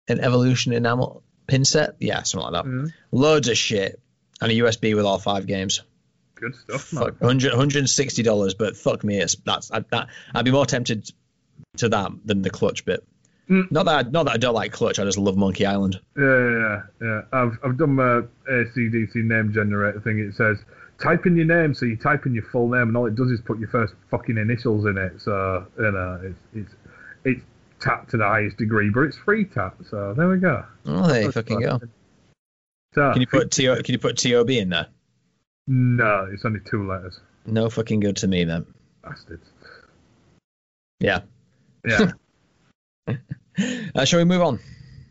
[0.09, 1.97] an evolution enamel pin set.
[2.01, 2.71] Yeah, something like that.
[2.71, 2.93] Mhm.
[3.13, 3.99] Loads of shit.
[4.41, 5.83] And a USB with all five games.
[6.35, 7.05] Good stuff, man.
[7.05, 11.11] Fuck, 100 $160, but fuck me, it's that's I, that, I'd be more tempted
[11.79, 13.03] to that than the clutch bit.
[13.49, 13.71] Mm.
[13.71, 16.01] Not that I, not that I don't like clutch, I just love Monkey Island.
[16.17, 17.21] Yeah, yeah, yeah.
[17.33, 20.19] I've I've done my ACDC name generator thing.
[20.19, 20.59] It says
[21.03, 23.31] type in your name, so you type in your full name, and all it does
[23.31, 25.21] is put your first fucking initials in it.
[25.21, 26.75] So you know, it's it's
[27.25, 27.45] it's
[27.81, 29.77] tap to the highest degree, but it's free tap.
[29.91, 30.65] So there we go.
[30.85, 31.81] Oh, there you fucking go.
[32.95, 34.89] So, Can you put T can you put TOB in there?
[35.67, 37.21] No, it's only two letters.
[37.47, 38.67] No fucking good to me then.
[39.03, 39.47] Bastards.
[41.01, 41.21] Yeah.
[41.87, 42.13] Yeah,
[43.95, 44.61] Uh, shall we move on?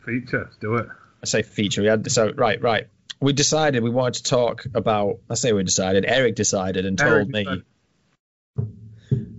[0.07, 0.43] feature.
[0.45, 0.87] Let's do it.
[1.21, 1.81] I say feature.
[1.81, 2.87] We had so right, right.
[3.19, 5.19] We decided we wanted to talk about.
[5.29, 6.05] I say we decided.
[6.07, 7.63] Eric decided and told Eric me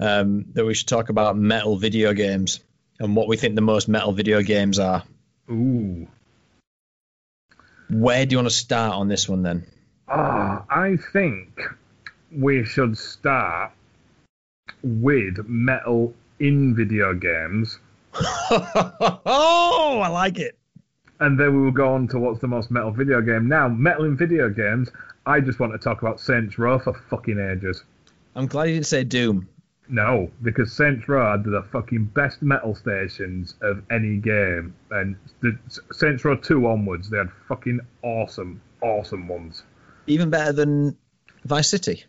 [0.00, 2.60] um, that we should talk about metal video games
[2.98, 5.04] and what we think the most metal video games are.
[5.50, 6.08] Ooh.
[7.90, 9.66] Where do you want to start on this one then?
[10.08, 11.60] Ah, I think
[12.30, 13.72] we should start
[14.82, 17.78] with metal in video games,
[18.14, 20.58] oh, I like it.
[21.20, 23.48] and then we will go on to what's the most metal video game.
[23.48, 24.88] Now, metal in video games,
[25.26, 27.82] I just want to talk about Saints Row for fucking ages.
[28.34, 29.48] I'm glad you didn't say Doom.
[29.90, 35.58] No, because Saints Row had the fucking best metal stations of any game, and the
[35.92, 39.62] Saints Row 2 onwards, they had fucking awesome, awesome ones.
[40.06, 40.96] Even better than
[41.44, 42.04] Vice City.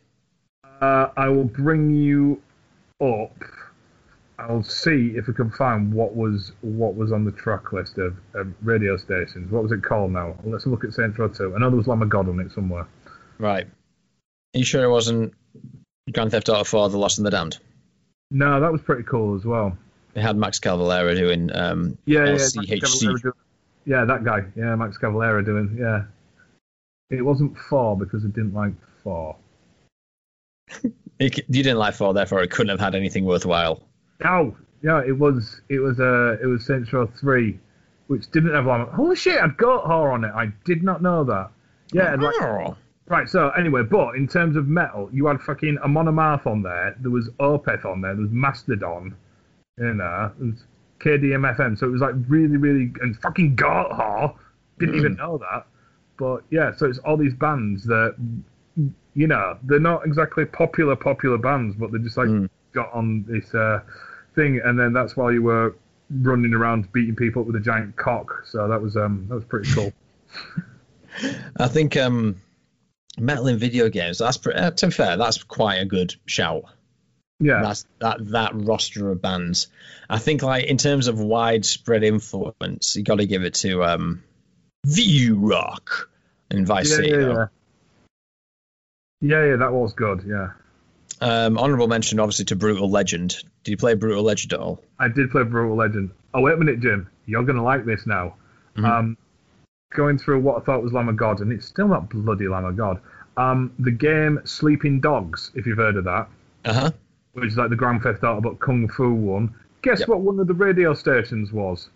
[0.81, 2.41] Uh, I will bring you
[3.01, 3.33] up.
[4.39, 8.15] I'll see if I can find what was what was on the track list of,
[8.33, 9.51] of radio stations.
[9.51, 10.35] What was it called now?
[10.45, 11.55] Let's look at Saints Row 2.
[11.55, 12.87] I know there was Lamb of God on it somewhere.
[13.37, 13.65] Right.
[13.65, 15.33] Are you sure it wasn't
[16.13, 17.57] Grand Theft Auto 4: The Lost and the Damned?
[18.31, 19.77] No, that was pretty cool as well.
[20.15, 22.79] It had Max Cavalera doing um, Yeah, yeah, Max LCHC.
[22.81, 23.33] Cavalera doing-
[23.85, 24.45] yeah, that guy.
[24.55, 25.75] Yeah, Max Cavalera doing.
[25.79, 26.03] Yeah,
[27.09, 28.73] it wasn't four because I didn't like
[29.03, 29.35] four.
[31.19, 33.81] It, you didn't like 4, therefore it couldn't have had anything worthwhile.
[34.23, 37.59] No, yeah, it was it was uh it was Saints Row three,
[38.07, 38.87] which didn't have Lamb.
[38.87, 40.31] Holy shit, I'd got horror on it.
[40.33, 41.51] I did not know that.
[41.91, 42.75] Yeah, and like Oh.
[43.07, 46.95] Right, so anyway, but in terms of metal, you had fucking a Monomarth on there,
[46.99, 49.15] there was Opeth on there, there was Mastodon,
[49.79, 50.63] you know, was
[50.99, 54.35] KDMFM, so it was like really, really, and fucking Gothar,
[54.77, 55.65] didn't even know that.
[56.17, 58.15] But yeah, so it's all these bands that,
[59.15, 62.47] you know, they're not exactly popular, popular bands, but they just like Mm.
[62.73, 63.79] got on this uh,
[64.39, 65.75] thing, and then that's while you were
[66.09, 69.45] running around beating people up with a giant cock, so that was um that was
[69.45, 69.93] pretty cool.
[71.59, 72.41] I think um,
[73.17, 74.19] metal in video games.
[74.19, 76.63] That's uh, to be fair, that's quite a good shout.
[77.41, 79.67] Yeah, That's that that roster of bands.
[80.09, 84.23] I think like in terms of widespread influence, you got to give it to um,
[84.85, 86.09] V Rock
[86.51, 87.09] and Vice yeah, City.
[87.09, 87.45] yeah, yeah.
[89.21, 90.23] Yeah, yeah, that was good.
[90.27, 90.49] Yeah,
[91.21, 93.35] Um, honorable mention, obviously, to Brutal Legend.
[93.63, 94.81] Did you play Brutal Legend at all?
[94.99, 96.11] I did play Brutal Legend.
[96.33, 97.09] Oh, wait a minute, Jim.
[97.25, 98.35] You're gonna like this now.
[98.77, 98.85] Mhm.
[98.85, 99.17] Um,
[99.93, 102.65] going through what I thought was Lamb of God, and it's still not bloody Lamb
[102.65, 102.99] of God.
[103.37, 106.27] Um, the game Sleeping Dogs, if you've heard of that,
[106.65, 106.91] Uh huh.
[107.33, 109.53] which is like the Grand Theft Auto but Kung Fu one.
[109.81, 110.09] Guess Yep.
[110.09, 111.89] what one of the radio stations was?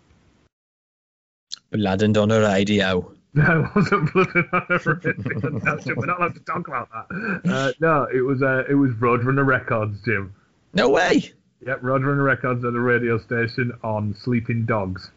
[1.70, 3.10] Blood on a radio.
[3.36, 5.78] No, it wasn't Blood and Honor.
[5.82, 7.50] Jim, We're not allowed to talk about that.
[7.52, 10.32] Uh, no, it was uh, it was Roadrunner Records, Jim.
[10.72, 11.32] No way.
[11.66, 15.10] Yep, Roadrunner Records at a radio station on Sleeping Dogs,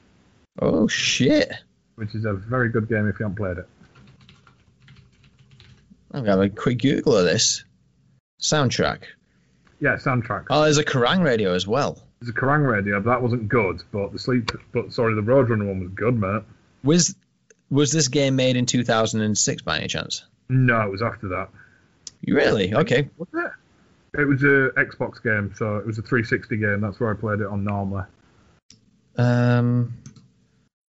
[0.60, 1.52] Oh shit.
[1.96, 3.68] which is a very good game if you haven't played it.
[6.12, 7.64] I'm gonna have a quick Google of this
[8.42, 9.04] soundtrack.
[9.80, 10.46] Yeah, soundtrack.
[10.50, 12.02] Oh, there's a Kerrang radio as well.
[12.20, 13.84] There's a Kerrang radio, but that wasn't good.
[13.92, 16.42] But the sleep, but sorry, the Roadrunner one was good, mate.
[16.84, 17.16] Was
[17.70, 20.26] was this game made in 2006 by any chance?
[20.50, 21.50] No, it was after that.
[22.26, 22.74] Really?
[22.74, 23.10] Okay.
[23.18, 23.52] Was it?
[24.20, 26.82] It was a Xbox game, so it was a 360 game.
[26.82, 28.04] That's where I played it on normally.
[29.18, 29.98] Um,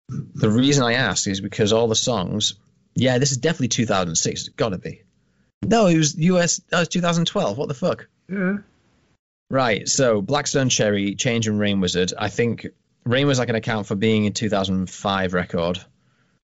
[0.09, 2.55] the reason I ask is because all the songs.
[2.95, 4.41] Yeah, this is definitely 2006.
[4.41, 5.03] It's got to be.
[5.63, 6.61] No, it was US.
[6.71, 7.57] That was 2012.
[7.57, 8.09] What the fuck?
[8.29, 8.59] Yeah.
[9.51, 9.89] Right.
[9.89, 12.13] So Blackstone Cherry, Change and Rain Wizard.
[12.19, 12.67] I think
[13.05, 15.79] Rain was like an account for being a 2005 record.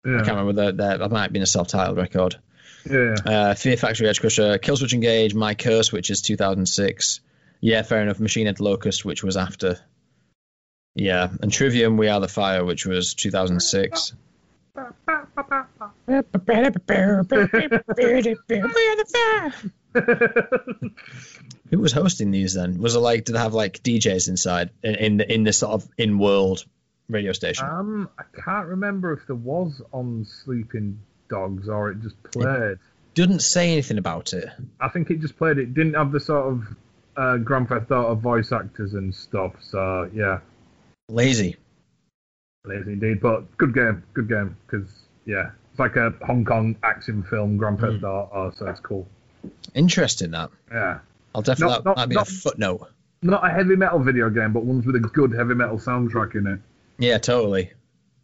[0.04, 0.76] I can't remember that.
[0.76, 2.36] That that might have been a self-titled record.
[2.88, 3.16] Yeah.
[3.24, 7.20] Uh, Fear Factory Edge Crusher, Killswitch Engage, My Curse, which is 2006.
[7.60, 8.20] Yeah, fair enough.
[8.20, 9.78] Machine Head Locust, which was after.
[10.94, 14.14] Yeah, and Trivium, We Are the Fire, which was 2006.
[21.70, 22.78] Who was hosting these then?
[22.78, 25.72] Was it like did they have like DJs inside in in, the, in this sort
[25.72, 26.64] of in world
[27.08, 27.66] radio station?
[27.66, 30.98] um, I can't remember if there was on Sleeping
[31.28, 32.78] Dogs or it just played.
[33.14, 34.48] Didn't say anything about it.
[34.80, 35.58] I think it just played.
[35.58, 36.76] It didn't have the sort of
[37.16, 39.54] uh, Grand Theft Auto voice actors and stuff.
[39.60, 40.38] So yeah,
[41.08, 41.56] Lazy.
[42.64, 43.20] lazy indeed.
[43.20, 44.56] But good game, good game.
[44.66, 44.88] Because
[45.26, 48.52] yeah, it's like a Hong Kong action film, Grand Theft Auto.
[48.56, 49.06] So it's cool.
[49.74, 50.50] Interesting that.
[50.70, 50.98] Yeah,
[51.34, 52.88] I'll definitely Not- that not- might be not- a footnote.
[53.22, 56.46] not a heavy metal video game, but ones with a good heavy metal soundtrack in
[56.46, 56.60] it.
[56.98, 57.72] Yeah, totally,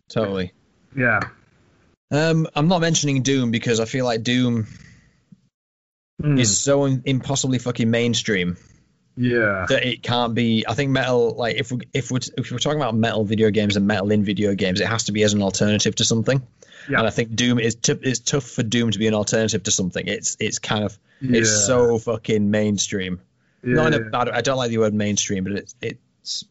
[0.08, 0.52] totally.
[0.96, 1.20] Yeah,
[2.10, 4.66] Um, I'm not mentioning Doom because I feel like Doom
[6.22, 6.38] Mm.
[6.38, 8.56] is so impossibly fucking mainstream
[9.16, 10.64] yeah, that it can't be.
[10.66, 13.76] I think metal, like if we if we're if we're talking about metal video games
[13.76, 16.42] and metal in video games, it has to be as an alternative to something.
[16.88, 16.98] Yeah.
[16.98, 19.70] And I think Doom is t- it's tough for Doom to be an alternative to
[19.70, 20.06] something.
[20.06, 21.40] It's it's kind of yeah.
[21.40, 23.20] it's so fucking mainstream.
[23.64, 23.74] yeah.
[23.74, 24.28] Not in a bad.
[24.28, 26.44] I don't like the word mainstream, but it's it's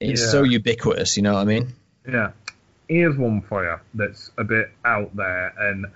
[0.00, 0.28] it's Yeah.
[0.28, 1.16] so ubiquitous.
[1.16, 1.68] You know what I mean?
[2.08, 2.30] Yeah.
[2.88, 5.52] Here's one for you that's a bit out there.
[5.58, 5.86] And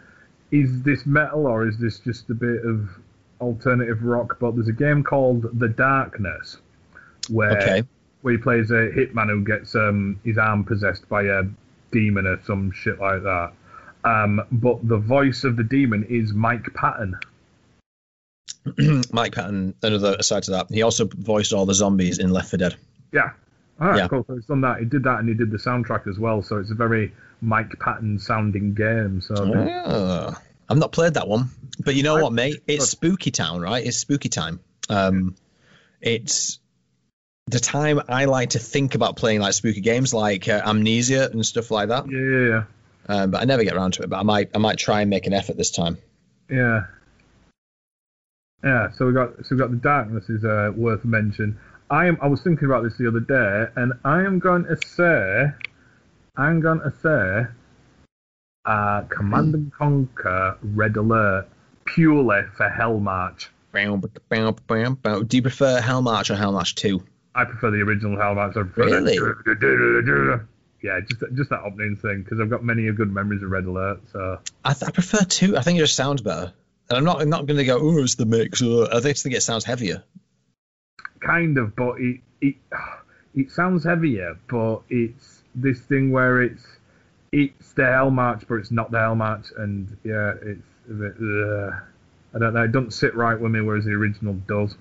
[0.51, 2.89] is this metal or is this just a bit of
[3.41, 4.37] alternative rock?
[4.41, 6.59] But there's a game called The Darkness
[7.31, 7.83] where Okay.
[8.23, 11.43] where he plays a hitman who gets um, his arm possessed by a
[11.93, 13.53] demon or some shit like that.
[14.05, 17.17] Um, but the voice of the demon is Mike Patton.
[19.13, 22.59] Mike Patton, another aside to that, he also voiced all the zombies in Left 4
[22.59, 22.77] Dead.
[23.13, 23.31] Yeah.
[23.85, 24.09] Ah, Yeah.
[24.09, 24.25] cool.
[24.27, 24.79] So he's done that.
[24.79, 26.43] He did that and he did the soundtrack as well.
[26.43, 29.21] So it's a very Mike Patton sounding game.
[29.21, 30.41] So Ah.
[30.69, 31.51] I've not played that one,
[31.85, 32.63] but you know I- what, mate?
[32.69, 33.85] It's spooky town, right?
[33.85, 34.61] It's spooky time.
[34.89, 35.35] Um,
[36.01, 36.61] it's
[37.49, 41.45] the time I like to think about playing like spooky games, like uh, Amnesia and
[41.45, 42.09] stuff like that.
[42.11, 42.65] yeah, yeah, yeah.
[43.23, 44.11] Um, but I never get around to it.
[44.11, 45.99] But I might, I might try and make an effort this time.
[46.49, 46.85] Yeah.
[48.63, 51.59] Yeah, so we got so we got the darkness is uh, worth mention.
[51.93, 54.77] I am I was thinking about this the other day, and I am going to
[54.87, 55.51] say,
[56.37, 57.53] I'm going to say,
[58.65, 61.49] uh, Command and Conquer Red Alert
[61.85, 63.51] purely for Hell March.
[63.75, 67.05] Do you prefer Hell March or Hell March Two?
[67.35, 68.55] I prefer the original Hell March.
[68.55, 69.19] Really?
[69.19, 70.47] that-
[70.83, 74.01] Yeah, just just that opening thing because I've got many good memories of Red Alert.
[74.13, 75.57] So I, th- I prefer Two.
[75.57, 76.53] I think it just sounds better.
[76.89, 77.79] And I'm not, I'm not going to go.
[77.81, 78.61] Oh, it's the mix.
[78.63, 80.03] Or, I think it sounds heavier.
[81.25, 82.57] Kind of, but it it
[83.35, 86.65] it sounds heavier, but it's this thing where it's
[87.33, 91.15] it's the Hell March, but it's not the Hell March, and yeah, it's a bit.
[91.21, 91.79] Uh,
[92.35, 92.63] I don't know.
[92.65, 94.75] It doesn't sit right with me, whereas the original does.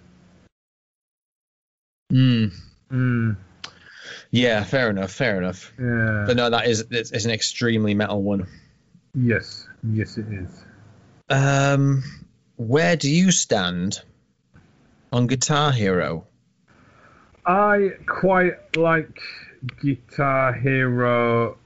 [2.11, 2.53] Mm.
[2.91, 3.37] Mm,
[4.31, 5.11] Yeah, fair enough.
[5.11, 5.71] Fair enough.
[5.79, 6.25] yeah.
[6.27, 8.47] But no, that is it's, it's an extremely metal one.
[9.15, 9.67] yes.
[9.83, 10.63] Yes, it is.
[11.29, 12.03] Um,
[12.57, 13.99] where do you stand
[15.11, 16.27] on Guitar Hero?
[17.45, 19.19] I quite like
[19.81, 21.57] Guitar Hero.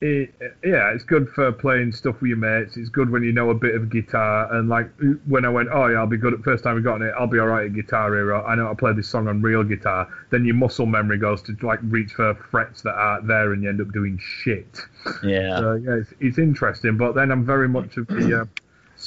[0.00, 2.76] It, yeah, it's good for playing stuff with your mates.
[2.76, 4.52] It's good when you know a bit of guitar.
[4.52, 4.90] And like
[5.26, 7.14] when I went, oh yeah, I'll be good at first time we got it.
[7.16, 8.44] I'll be all right at Guitar Hero.
[8.44, 10.08] I know to play this song on real guitar.
[10.30, 13.68] Then your muscle memory goes to like reach for frets that aren't there, and you
[13.68, 14.80] end up doing shit.
[15.22, 15.58] Yeah.
[15.58, 16.96] So yeah, it's, it's interesting.
[16.96, 18.44] But then I'm very much of the uh,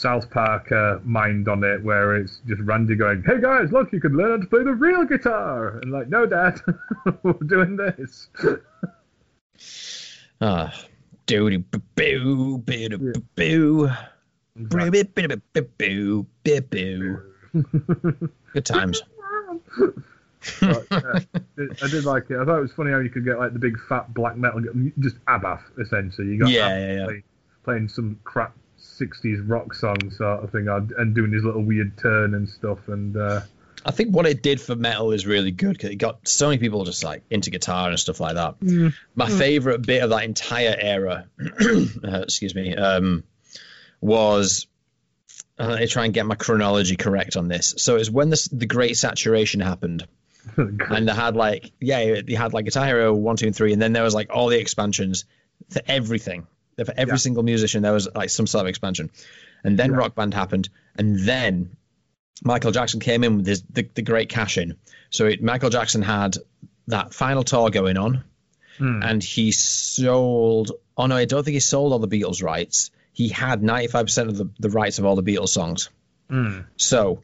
[0.06, 4.00] South Park uh, mind on it, where it's just Randy going, "Hey guys, look, you
[4.00, 6.62] can learn how to play the real guitar," and like, "No, Dad,
[7.24, 8.28] we're doing this."
[10.42, 10.72] Ah,
[11.26, 13.92] doody boo boo boo boo boo
[15.64, 16.28] boo
[16.70, 17.22] boo.
[18.54, 19.02] Good times.
[20.62, 21.20] But, yeah,
[21.82, 22.38] I did like it.
[22.38, 24.62] I thought it was funny how you could get like the big fat black metal,
[25.00, 26.28] just Abbath essentially.
[26.28, 27.06] You got Yeah, yeah, yeah.
[27.06, 27.24] Playing,
[27.64, 28.54] playing some crap
[29.00, 32.88] '60s rock song sort of thing, and doing his little weird turn and stuff.
[32.88, 33.42] And uh,
[33.86, 36.58] I think what it did for metal is really good because it got so many
[36.58, 38.60] people just like into guitar and stuff like that.
[38.60, 38.94] Mm.
[39.14, 43.24] My favorite bit of that entire era, uh, excuse me, um,
[44.02, 44.66] was
[45.60, 47.76] uh, let me try and get my chronology correct on this.
[47.78, 50.08] So it was when the the Great Saturation happened,
[50.58, 53.82] and they had like yeah, they had like Guitar Hero one, two, and three, and
[53.82, 55.26] then there was like all the expansions
[55.70, 56.48] for everything.
[56.84, 57.18] For every Yeah.
[57.18, 59.10] single musician, there was like some sort of expansion,
[59.64, 59.98] and then Yeah.
[59.98, 61.78] Rock Band happened, and then
[62.44, 64.76] Michael Jackson came in with his, the the great cash in.
[65.10, 66.38] So it, Michael Jackson had
[66.88, 68.24] that final tour going on,
[68.78, 69.02] Hmm.
[69.04, 70.72] and he sold.
[70.98, 72.92] Oh no, I don't think he sold all the Beatles rights.
[73.14, 75.90] He had ninety five percent of the, the rights of all the Beatles songs.
[76.30, 76.66] Mm.
[76.78, 77.22] So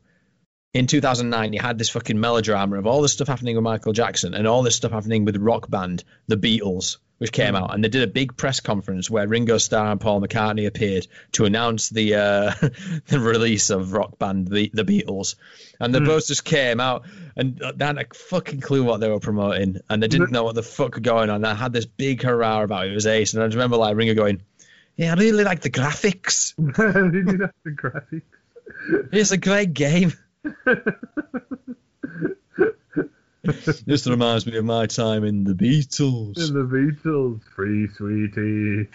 [0.74, 4.34] in 2009, you had this fucking melodrama of all this stuff happening with Michael Jackson
[4.34, 7.88] and all this stuff happening with Rock Band, the Beatles, which came out, and they
[7.88, 12.16] did a big press conference where Ringo Starr and Paul McCartney appeared to announce the
[12.16, 12.52] uh,
[13.06, 15.36] the release of Rock Band, the, the Beatles,
[15.80, 17.06] and they both just came out
[17.36, 20.56] and they had a fucking clue what they were promoting, and they didn't know what
[20.56, 21.46] the fuck was going on.
[21.46, 22.92] I had this big hurrah about it.
[22.92, 24.42] It was ace, and I just remember like Ringo going.
[24.96, 26.56] Yeah, I really like the graphics.
[26.56, 28.24] Did you have the graphics?
[29.12, 30.14] It's a great game.
[33.86, 36.38] this reminds me of my time in the Beatles.
[36.38, 38.88] In the Beatles, free sweetie.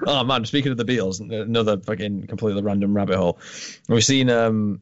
[0.06, 3.38] oh man, speaking of the Beatles, another fucking completely random rabbit hole.
[3.88, 4.80] We've seen um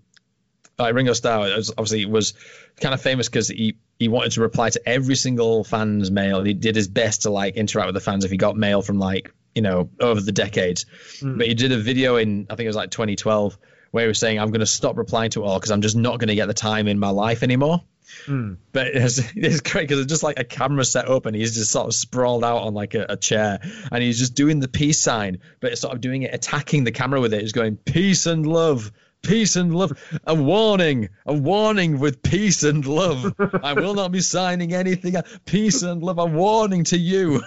[0.79, 2.35] like Ringo Starr obviously was
[2.81, 6.43] kind of famous because he he wanted to reply to every single fan's mail.
[6.43, 8.99] He did his best to like interact with the fans if he got mail from
[8.99, 10.87] like you know over the decades.
[11.21, 13.59] But he did a video in I think it was like 2012
[13.91, 15.97] where he was saying I'm going to stop replying to it all because I'm just
[15.97, 17.83] not going to get the time in my life anymore.
[18.27, 18.55] Hmm.
[18.73, 21.71] But it's, it's great because it's just like a camera set up and he's just
[21.71, 23.61] sort of sprawled out on like a, a chair
[23.91, 26.93] and he's just doing the peace sign, but it's sort of doing it, attacking the
[26.93, 27.41] camera with it.
[27.41, 29.93] He's going, peace and love, peace and love.
[30.27, 33.35] A warning, a warning with peace and love.
[33.63, 35.17] I will not be signing anything.
[35.45, 37.43] Peace and love, a warning to you.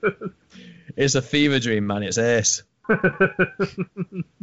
[0.96, 2.02] it's a fever dream, man.
[2.02, 2.62] It's ace.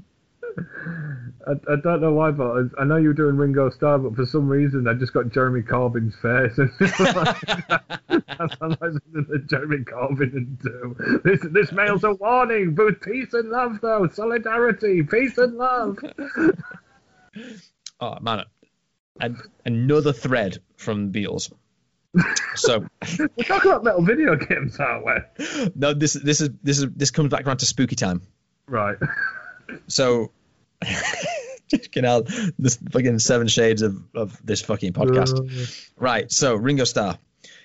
[1.48, 4.16] I, I don't know why, but I, I know you were doing Ringo Starr, but
[4.16, 6.58] for some reason I just got Jeremy Corbyn's face.
[8.38, 11.22] And I'm like something that Jeremy Corbyn would do.
[11.24, 15.98] This this mail's a warning, but peace and love though, solidarity, peace and love.
[18.02, 18.44] Oh man,
[19.22, 21.52] and another thread from Beatles.
[22.56, 22.86] So
[23.20, 25.72] We're talking about metal video games, aren't we?
[25.76, 28.22] no, this this is this is this comes back around to spooky time.
[28.68, 28.98] Right.
[29.88, 30.32] So
[31.84, 32.24] fucking hell,
[32.60, 35.90] this fucking seven shades of of this fucking podcast.
[35.98, 36.32] Right.
[36.32, 37.18] So Ringo Starr.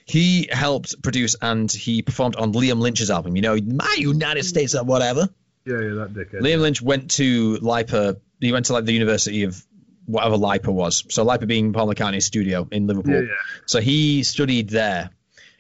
[0.07, 3.37] He helped produce and he performed on Liam Lynch's album.
[3.37, 5.29] You know, my United States or whatever.
[5.65, 6.41] Yeah, yeah, that dickhead.
[6.41, 8.17] Liam Lynch went to LIPA.
[8.41, 9.65] He went to like the University of
[10.07, 11.05] whatever LIPA was.
[11.11, 13.15] So LIPA being Paul McCartney's studio in Liverpool.
[13.15, 13.35] Yeah, yeah.
[13.67, 15.11] So he studied there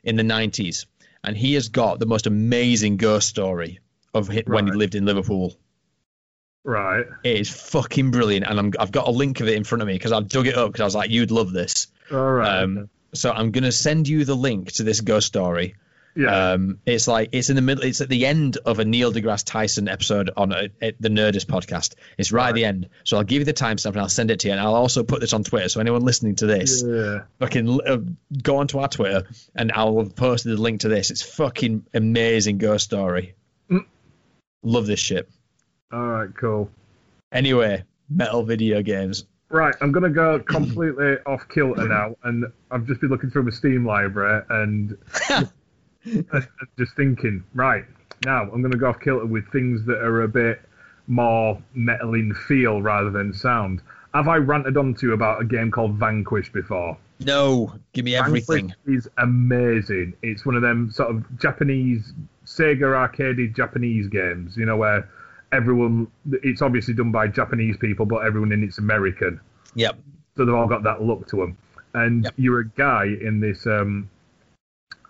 [0.02, 0.86] in the 90s,
[1.22, 3.78] and he has got the most amazing ghost story
[4.14, 5.54] of hi- when he lived in Liverpool.
[6.62, 7.06] Right.
[7.24, 9.88] It is fucking brilliant, and I'm, I've got a link of it in front of
[9.88, 11.86] me because I've dug it up because I was like, you'd love this.
[12.12, 12.62] All right.
[12.62, 15.74] Um, so I'm gonna send you the link to this ghost story.
[16.14, 16.52] yeah.
[16.52, 17.84] Um, it's like it's in the middle.
[17.84, 21.46] It's at the end of a Neil deGrasse Tyson episode on uh at the Nerdist
[21.46, 21.94] podcast.
[22.18, 22.88] It's right, at the end.
[23.04, 24.52] So I'll give you the timestamp and I'll send it to you.
[24.52, 25.68] And I'll also put this on Twitter.
[25.68, 27.20] So anyone listening to this, yeah.
[27.38, 27.98] fucking uh,
[28.42, 31.10] go onto our Twitter and I'll post the link to this.
[31.10, 33.34] It's fucking amazing ghost story.
[33.70, 33.86] Mm.
[34.62, 35.28] Love this shit.
[35.92, 36.30] All right.
[36.36, 36.70] Cool.
[37.32, 39.24] Anyway, metal video games.
[39.50, 43.50] Right, I'm gonna go completely off kilter now, and I've just been looking through my
[43.50, 44.96] Steam library and
[46.78, 47.84] just thinking, right
[48.24, 50.62] now I'm gonna go off kilter with things that are a bit
[51.08, 53.82] more metal in feel rather than sound.
[54.14, 56.96] Have I ranted on to you about a game called Vanquish before?
[57.18, 58.68] No, give me everything.
[58.68, 60.14] Vanquish is amazing.
[60.22, 62.12] It's one of them sort of Japanese
[62.46, 65.08] Sega arcade Japanese games, you know, where
[65.52, 66.08] everyone
[66.42, 69.40] it's obviously done by Japanese people, but everyone in it's American
[69.74, 69.98] Yep.
[70.36, 71.56] so they've all got that look to them.
[71.94, 72.34] And Yep.
[72.36, 74.08] you're a guy in this um,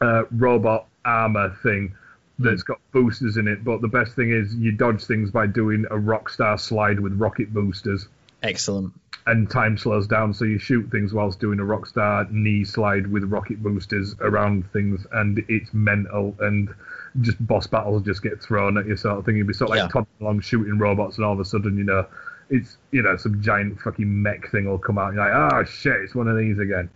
[0.01, 1.95] uh, robot armor thing
[2.39, 3.63] that's got boosters in it.
[3.65, 7.53] But the best thing is you dodge things by doing a Rockstar slide with rocket
[7.53, 8.09] boosters,
[8.43, 8.95] Excellent.
[9.27, 13.25] And time slows down, so you shoot things whilst doing a Rockstar knee slide with
[13.25, 16.35] rocket boosters around things, and it's mental.
[16.41, 16.73] And
[17.21, 19.37] just boss battles just get thrown at you, sort of thing.
[19.37, 19.89] You'd be sort of like Yeah.
[19.89, 22.07] toddling along shooting robots, and all of a sudden, you know,
[22.51, 25.09] it's you know some giant fucking mech thing will come out.
[25.09, 26.89] And you're like, oh shit, it's one of these again.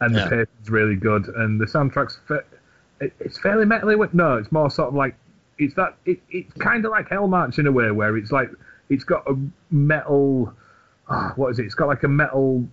[0.00, 0.24] And Yeah.
[0.28, 2.44] the pace is really good, and the soundtrack's fa-
[3.00, 3.96] it's fairly metally.
[3.96, 5.14] with- No, it's more sort of like
[5.58, 8.50] it's that it, it's kind of like Hell March in a way where it's like
[8.88, 9.36] it's got a
[9.70, 10.52] metal.
[11.36, 11.66] What is it?
[11.66, 12.66] It's got like a metal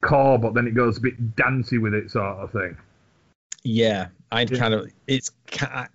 [0.00, 2.76] core, but then it goes a bit dancey with it, sort of thing.
[3.62, 5.30] Yeah, I kind of it's.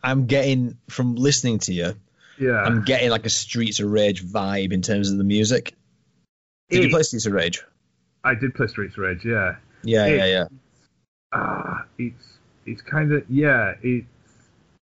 [0.03, 1.93] I'm getting from listening to you.
[2.39, 2.61] Yeah.
[2.61, 5.75] I'm getting like a Streets of Rage vibe in terms of the music.
[6.69, 7.63] Did you play Streets of Rage?
[8.23, 9.25] I did play Streets of Rage.
[9.25, 9.55] Yeah.
[9.83, 10.43] Yeah, it- yeah, yeah.
[11.33, 12.25] ah, it's
[12.65, 14.07] it's kind of yeah, it's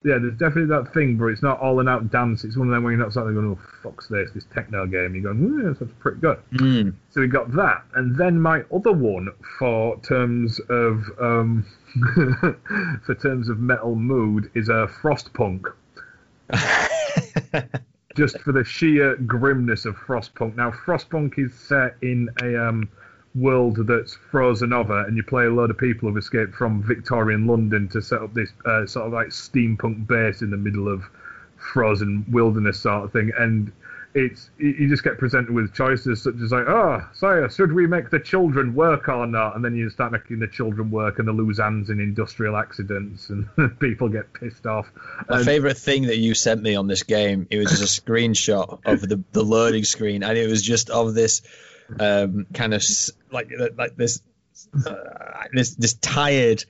[0.06, 0.18] yeah.
[0.20, 2.43] There's definitely that thing, but it's not all and out dance.
[2.43, 5.16] It's one of them where you're not suddenly going, "Oh fuck's this, this techno game."
[5.16, 6.93] You're going, "Yeah, that's pretty good." Mm.
[7.10, 9.30] So we got that, and then my other one
[9.60, 11.66] for terms of um,
[13.06, 15.66] for terms of metal mood is a Frostpunk.
[18.16, 20.56] just for the sheer grimness of Frostpunk.
[20.56, 22.89] Now, Frostpunk is set in a um,
[23.36, 27.46] world that's frozen over, and you play a load of people who've escaped from Victorian
[27.48, 31.04] London to set up this uh, sort of like steampunk base in the middle of
[31.58, 33.32] frozen wilderness sort of thing.
[33.38, 33.72] And
[34.14, 38.10] it's you just get presented with choices such as like, oh, sire, should we make
[38.10, 39.58] the children work or not?
[39.58, 43.30] And then you start making the children work, and they lose hands in industrial accidents,
[43.30, 44.90] and people get pissed off.
[45.28, 48.02] My And- favorite thing that you sent me on this game, it was just a
[48.02, 51.42] screenshot of the, the loading screen, and it was just of this
[52.00, 52.82] um, kind of
[53.36, 54.22] like like this
[54.86, 56.64] uh, this this tired,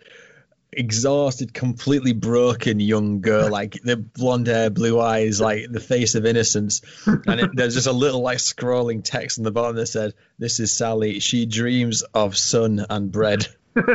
[0.71, 6.25] exhausted, completely broken young girl, like the blonde hair, blue eyes, like the face of
[6.25, 10.13] innocence, and it, there's just a little like scrolling text on the bottom that said,
[10.37, 11.19] "This is Sally.
[11.19, 13.47] She dreams of sun and bread."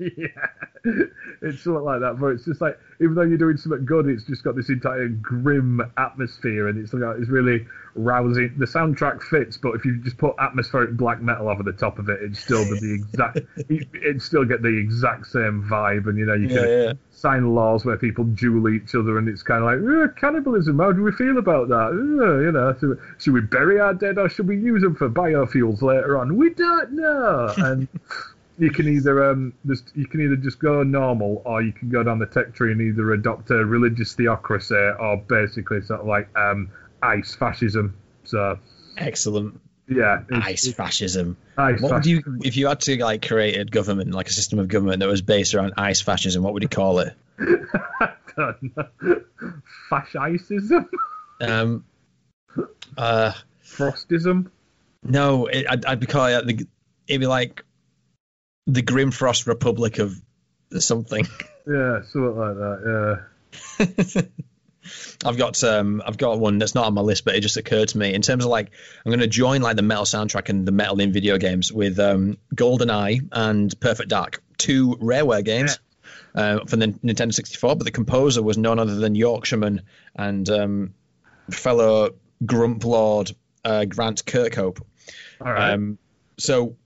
[0.00, 0.46] yeah,
[1.42, 2.16] it's something like that.
[2.20, 5.08] But it's just like even though you're doing something good, it's just got this entire
[5.08, 8.54] grim atmosphere, and it's like it's really rousing.
[8.58, 12.08] The soundtrack fits, but if you just put atmospheric black metal over the top of
[12.08, 13.38] it, it's still the exact.
[13.68, 16.92] it- It'd still get the exact same vibe, and you know you can Yeah, yeah.
[17.10, 20.78] sign laws where people duel each other, and it's kind of like "Uh, cannibalism.
[20.78, 21.92] How do we feel about that?
[21.92, 25.82] You know, should, should we bury our dead or should we use them for biofuels
[25.82, 26.36] later on?
[26.36, 27.52] We don't know.
[27.58, 27.88] And
[28.62, 32.02] you can either um, just, you can either just go normal, or you can go
[32.02, 36.28] down the tech tree and either adopt a religious theocracy, or basically sort of like
[36.38, 36.70] um,
[37.02, 37.96] ice fascism.
[38.24, 38.58] So
[38.96, 39.60] Excellent.
[39.88, 41.36] yeah, Ice fascism.
[41.58, 44.58] ice What would you, if you had to like create a government, like a system
[44.60, 47.14] of government that was based around ice fascism, what would you call it?
[49.90, 50.88] Fascism,
[51.40, 51.84] Um,
[52.96, 53.32] uh,
[53.64, 54.50] frostism.
[55.02, 56.66] no, it, I'd, I'd be calling it
[57.08, 57.64] it'd be like
[58.66, 60.20] the Grim Grimfrost Republic of
[60.78, 61.26] something.
[61.66, 63.22] Yeah, something like that.
[63.86, 64.22] Yeah.
[65.24, 67.88] I've got um, I've got one that's not on my list, but it just occurred
[67.88, 68.70] to me in terms of like
[69.04, 71.98] I'm going to join like the metal soundtrack and the metal in video games with
[72.00, 75.78] um, GoldenEye and Perfect Dark, two Rareware games.
[76.34, 79.82] Uh, for the Nintendo 64, but the composer was none other than Yorkshireman
[80.16, 80.94] and um,
[81.50, 82.14] fellow
[82.46, 83.32] Grump Lord
[83.66, 84.80] uh, Grant Kirkhope.
[85.40, 85.72] All right.
[85.74, 85.98] Um,
[86.38, 86.76] so,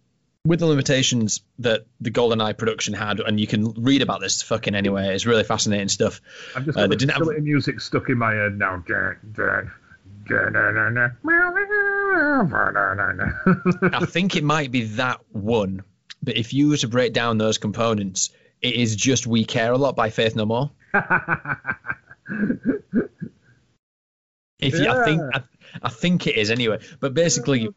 [0.47, 4.75] with the limitations that the GoldenEye production had, and you can read about this fucking
[4.75, 6.21] anyway, it's really fascinating stuff.
[6.55, 8.83] I've just uh, got they the didn't have- music stuck in my head now.
[13.93, 15.83] I think it might be that one,
[16.23, 18.31] but if you were to break down those components,
[18.61, 20.71] it is just "We Care a Lot" by Faith No More.
[24.59, 25.43] If you, I think, I,
[25.83, 26.79] I think it is anyway.
[26.99, 27.69] But basically,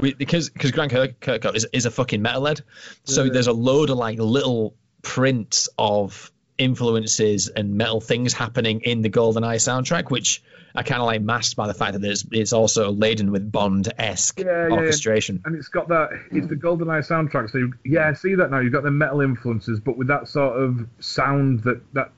[0.00, 2.62] we, because because Grant Kirk, Kirkhope is, is a fucking metalhead,
[3.04, 3.32] so Yeah.
[3.32, 9.10] there's a load of like little prints of influences and metal things happening in the
[9.10, 10.42] GoldenEye soundtrack, which
[10.76, 13.92] are kind of like masked by the fact that there's, it's also laden with Bond
[13.98, 14.74] esque Yeah, yeah, yeah.
[14.74, 15.40] orchestration.
[15.44, 16.10] and it's got that.
[16.32, 17.50] It's the GoldenEye soundtrack.
[17.50, 18.58] So you, yeah, I see that now.
[18.60, 22.10] You've got the metal influences, but with that sort of sound that that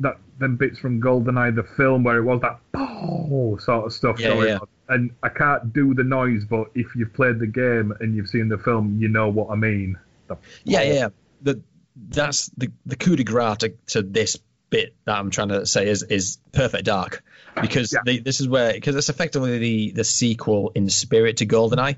[0.00, 4.18] that them bits from GoldenEye the film where it was that oh sort of stuff
[4.18, 4.68] Yeah, going on.
[4.92, 8.48] And I can't do the noise, but if you've played the game and you've seen
[8.48, 9.98] the film, you know what I mean.
[10.28, 11.08] The Yeah, yeah.
[11.42, 11.60] The,
[12.08, 14.38] that's the the coup de grace to, to this
[14.70, 17.22] bit that I'm trying to say is is Perfect Dark,
[17.60, 18.00] because Yeah.
[18.04, 21.96] the, this is where because it's effectively the the sequel in spirit to GoldenEye,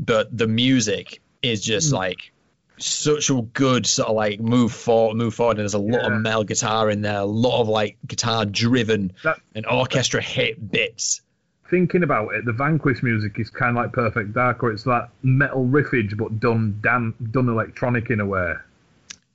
[0.00, 1.96] but the music is just Mm.
[1.96, 2.32] like
[2.78, 6.14] such a good sort of like move forward, move forward, and there's a lot Yeah.
[6.16, 10.70] of metal guitar in there, a lot of like guitar driven That- and orchestra hit
[10.70, 11.22] bits.
[11.70, 15.10] Thinking about it, the Vanquish music is kind of like Perfect Dark, or it's that
[15.22, 18.54] metal riffage but done dan- done electronic in a way.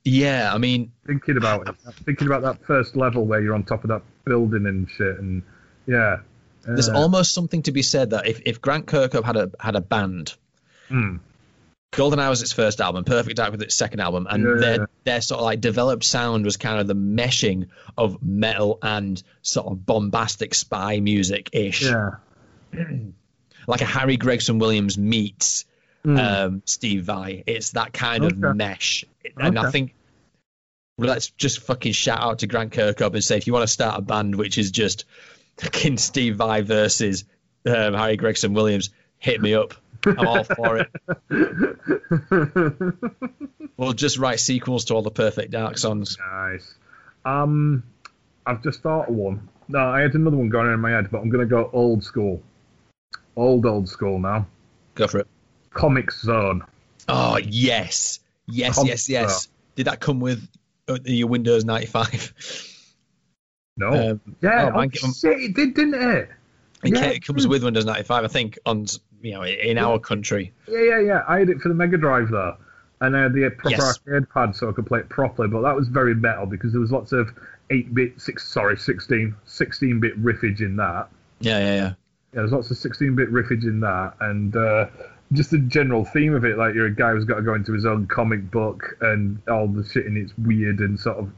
[0.04, 3.84] Yeah, I mean, Thinking about it, thinking about that first level where you're on top
[3.84, 5.42] of that building and shit, and
[5.86, 6.16] yeah,
[6.64, 9.76] there's Uh, almost something to be said that if, if Grant Kirkhope had a had
[9.76, 10.34] a band
[10.90, 11.20] mm,
[11.92, 14.86] GoldenEye was its first album, Perfect Dark was its second album, and Yeah, their yeah.
[15.04, 17.68] their sort of like developed sound was kind of the meshing
[17.98, 22.16] of metal and sort of bombastic spy music ish, Yeah.
[23.66, 25.64] like a Harry Gregson Williams meets
[26.04, 26.18] Mm.
[26.18, 27.44] um, Steve Vai.
[27.46, 29.04] It's that kind of mesh,
[29.36, 29.94] and I think
[30.98, 33.72] well, let's just fucking shout out to Grant Kirkhope and say if you want to
[33.72, 35.04] start a band which is just
[35.58, 37.24] fucking Steve Vai versus
[37.66, 39.74] um, Harry Gregson Williams, hit me up.
[40.06, 40.90] I'm all for it.
[43.76, 46.18] We'll just write sequels to all the Perfect Dark songs.
[46.32, 46.74] nice.
[47.24, 47.82] Um,
[48.46, 49.48] I've just thought of one.
[49.68, 51.70] No, I had another one going on in my head, but I'm going to go
[51.72, 52.42] old school.
[53.36, 54.46] Old, old school now.
[54.94, 55.26] Go for it.
[55.72, 56.64] Comix Zone.
[57.08, 59.48] Oh yes, yes, Come- yes, yes.
[59.74, 60.46] Did that come with
[60.88, 62.68] uh, your Windows 95?
[63.74, 64.10] No.
[64.10, 66.28] Um, yeah, oh, oh, shit, it did, didn't it?
[66.82, 68.86] It, Yeah, it comes with Windows 95, I think, on
[69.20, 70.52] you know in our country.
[70.68, 71.22] Yeah, yeah, yeah.
[71.28, 72.56] I had it for the Mega Drive though,
[73.00, 73.98] and I had the proper Yes.
[74.06, 75.48] arcade pad so I could play it properly.
[75.48, 77.30] But that was very metal because there was lots of
[77.70, 81.08] eight-bit, six, sorry, 16, 16-bit riffage in that.
[81.40, 81.74] Yeah, yeah, yeah.
[81.74, 81.94] Yeah,
[82.32, 84.86] there's lots of 16-bit riffage in that, and uh,
[85.32, 87.72] just the general theme of it, like you're a guy who's got to go into
[87.72, 91.30] his own comic book, and all the shit in it's weird and sort of.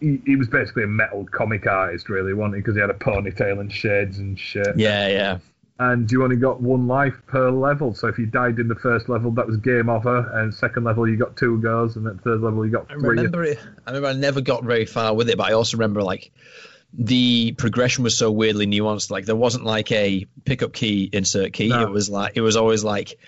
[0.00, 2.60] He, he was basically a metal comic artist, really, wasn't he?
[2.60, 4.76] Because he had a ponytail and shades and shit.
[4.76, 5.38] Yeah, yeah.
[5.80, 7.94] and you only got one life per level.
[7.94, 11.08] So if you died in the first level, that was game over, and second level
[11.08, 13.58] you got two goes, and at third level you got I remember it.
[13.86, 16.32] I remember I never got very far with it, but I also remember like
[16.92, 19.10] the progression was so weirdly nuanced.
[19.10, 21.68] Like there wasn't like a pickup key, insert key.
[21.68, 21.82] No.
[21.82, 23.18] It was like it was always like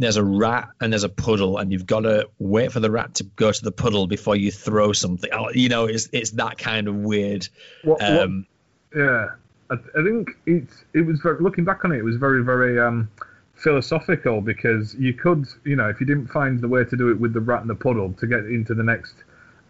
[0.00, 3.14] there's a rat and there's a puddle, and you've got to wait for the rat
[3.14, 5.30] to go to the puddle before you throw something.
[5.32, 7.48] Oh, You know, it's it's that kind of weird.
[7.82, 8.46] What, what- Um,
[8.94, 9.28] yeah,
[9.70, 12.80] I, I think it's it was very, looking back on it, it was very very
[12.80, 13.08] um,
[13.54, 17.20] philosophical because you could, you know, if you didn't find the way to do it
[17.20, 19.14] with the rat and the puddle to get into the next.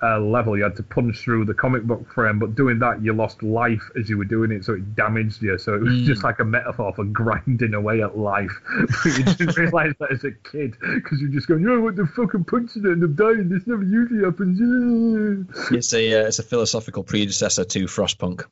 [0.03, 3.13] Uh, level you had to punch through the comic book frame, but doing that you
[3.13, 5.59] lost life as you were doing it, so it damaged you.
[5.59, 6.05] So it was Mm.
[6.07, 8.51] just like a metaphor for grinding away at life.
[8.89, 12.07] but you didn't realise that as a kid because you're just going, "Oh, what the
[12.07, 12.33] fuck?
[12.33, 13.51] I'm punching it and I'm dying.
[13.51, 14.59] This never usually happens."
[15.71, 18.45] it's a uh, it's a philosophical predecessor to Frostpunk.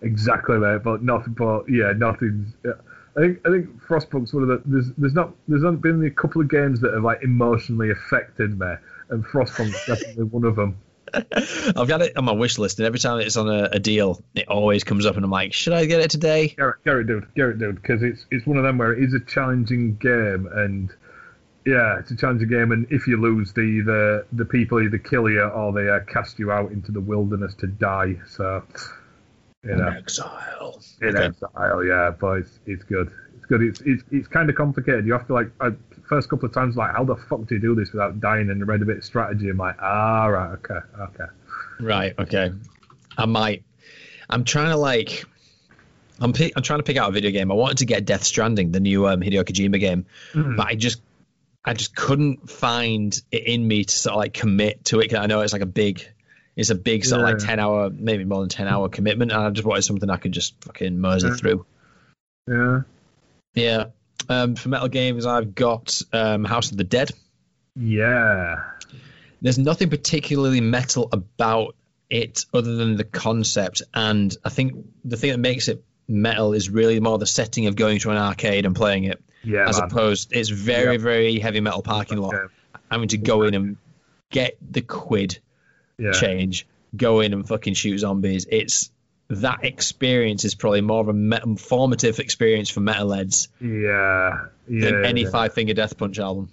[0.00, 0.82] Exactly, mate.
[0.82, 1.34] But nothing.
[1.34, 2.54] But yeah, nothing.
[2.64, 2.72] Yeah.
[3.16, 6.10] I think I think Frostpunk's one of the there's there's not there's not been a
[6.10, 8.72] couple of games that have like emotionally affected me,
[9.10, 10.78] and Frostpunk's definitely one of them.
[11.76, 14.22] I've got it on my wish list, and every time it's on a, a deal,
[14.34, 16.48] it always comes up, and I'm like, should I get it today?
[16.56, 19.20] Garrett, Garrett, dude, Garrett, dude, because it's it's one of them where it is a
[19.20, 20.90] challenging game, and
[21.64, 25.28] yeah, it's a challenging game, and if you lose, the the the people either kill
[25.28, 28.16] you or they uh, cast you out into the wilderness to die.
[28.28, 28.62] So
[29.64, 29.88] you know.
[29.88, 30.80] Exile.
[31.02, 31.24] in Okay.
[31.26, 33.10] exile, yeah, but it's, it's good.
[33.36, 33.62] It's good.
[33.62, 35.06] It's it's it's kind of complicated.
[35.06, 35.70] You have to like I,
[36.08, 38.50] first couple of times like how the fuck do you do this without dying?
[38.50, 39.48] And I read a bit of strategy.
[39.48, 41.24] I'm like, ah, right, okay, okay.
[41.80, 42.14] Right.
[42.18, 42.52] Okay.
[43.18, 43.64] I might.
[44.30, 45.24] I'm trying to like.
[46.18, 47.50] I'm pick, I'm trying to pick out a video game.
[47.52, 50.56] I wanted to get Death Stranding, the new um, Hideo Kojima game, Mhm.
[50.56, 51.02] but I just
[51.64, 55.08] I just couldn't find it in me to sort of like commit to it.
[55.10, 56.00] 'cause I know it's like a big,
[56.54, 59.40] it's a big sort of like ten hour, maybe more than ten hour commitment, and
[59.40, 61.34] I just wanted something I could just fucking mosey Yeah.
[61.34, 61.66] through.
[62.48, 62.80] Yeah,
[63.54, 63.84] Yeah.
[64.28, 67.10] Um, for metal games, I've got um, House of the Dead.
[67.76, 68.56] yeah,
[69.42, 71.76] there's nothing particularly metal about
[72.08, 76.70] it other than the concept and i think the thing that makes it metal is
[76.70, 79.68] really more the setting of going to an arcade and playing it yeah.
[79.68, 79.90] as man.
[79.90, 81.02] opposed it's very Yeah.
[81.02, 82.54] very heavy metal parking lot Okay.
[82.92, 83.76] having to go in and
[84.30, 85.40] get the quid
[85.98, 86.64] Yeah, change
[86.96, 88.92] go in and fucking shoot zombies it's
[89.28, 94.84] that experience is probably more of a met- formative experience for metalheads yeah, yeah.
[94.90, 95.30] than any yeah.
[95.30, 96.48] five finger death punch album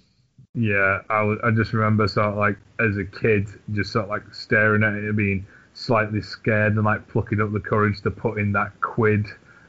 [0.54, 4.22] Yeah, I, I just remember sort of like as a kid, just sort of like
[4.34, 8.52] staring at it, being slightly scared, and like plucking up the courage to put in
[8.52, 9.26] that quid.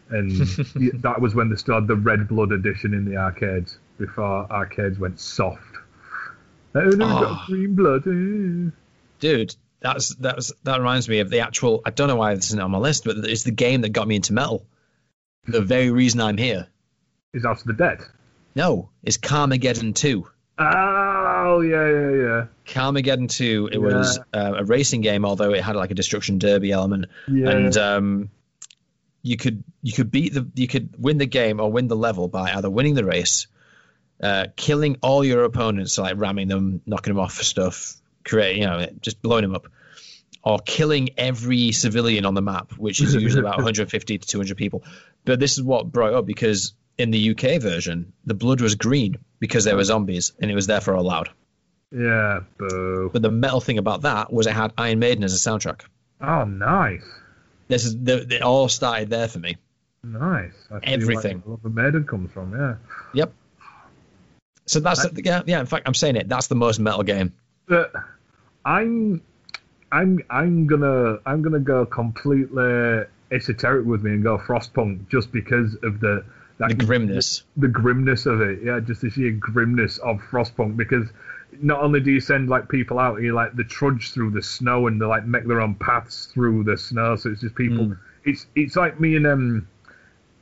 [0.09, 0.29] And
[1.01, 5.19] that was when they started the Red Blood edition in the arcades before arcades went
[5.19, 5.61] soft.
[6.75, 6.97] Oh, Oh.
[6.97, 8.01] got green blood.
[8.07, 8.69] eh.
[9.19, 12.59] dude that's that's that reminds me of the actual i don't know why this isn't
[12.61, 14.65] on my list but it's the game that got me into metal
[15.47, 16.67] the very reason i'm here
[17.33, 17.99] Is After the Dead?
[18.55, 22.45] no it's carmageddon 2 Oh yeah, yeah, yeah.
[22.65, 26.71] carmageddon 2 it was uh, a racing game although it had like a destruction derby
[26.71, 27.49] element Yeah.
[27.49, 28.29] and um
[29.21, 32.27] you could you could beat the you could win the game or win the level
[32.27, 33.47] by either winning the race
[34.23, 37.95] uh, killing all your opponents, so like ramming them, knocking them off for stuff,
[38.25, 39.67] create, you know, just blowing them up,
[40.43, 44.83] or killing every civilian on the map, which is usually about 150 to 200 people.
[45.23, 49.17] But this is what brought up because in the UK version, the blood was green
[49.39, 51.29] because they were zombies, and it was therefore allowed.
[51.91, 53.09] Yeah, boo.
[53.11, 55.81] But the metal thing about that was it had Iron Maiden as a soundtrack.
[56.21, 57.03] Oh, nice.
[57.67, 59.57] This is the, it all started there for me.
[60.03, 60.53] Nice.
[60.71, 61.39] I Everything.
[61.39, 62.75] Where the Maiden comes from, yeah.
[63.13, 63.33] Yep.
[64.67, 65.59] So that's yeah, yeah.
[65.59, 66.27] In fact, I'm saying it.
[66.27, 67.33] That's the most metal game.
[67.67, 67.93] But
[68.65, 69.21] I'm,
[69.91, 75.75] I'm, I'm gonna, I'm gonna go completely esoteric with me and go Frostpunk just because
[75.83, 76.25] of the
[76.57, 77.43] that The grimness.
[77.57, 78.59] the grimness of it.
[78.63, 81.07] Yeah, just the sheer grimness of Frostpunk because
[81.61, 84.87] not only do you send like people out, you like the trudge through the snow
[84.87, 87.15] and they like make their own paths through the snow.
[87.15, 87.85] So it's just people.
[87.87, 87.97] Mm.
[88.23, 89.67] It's it's like me and um.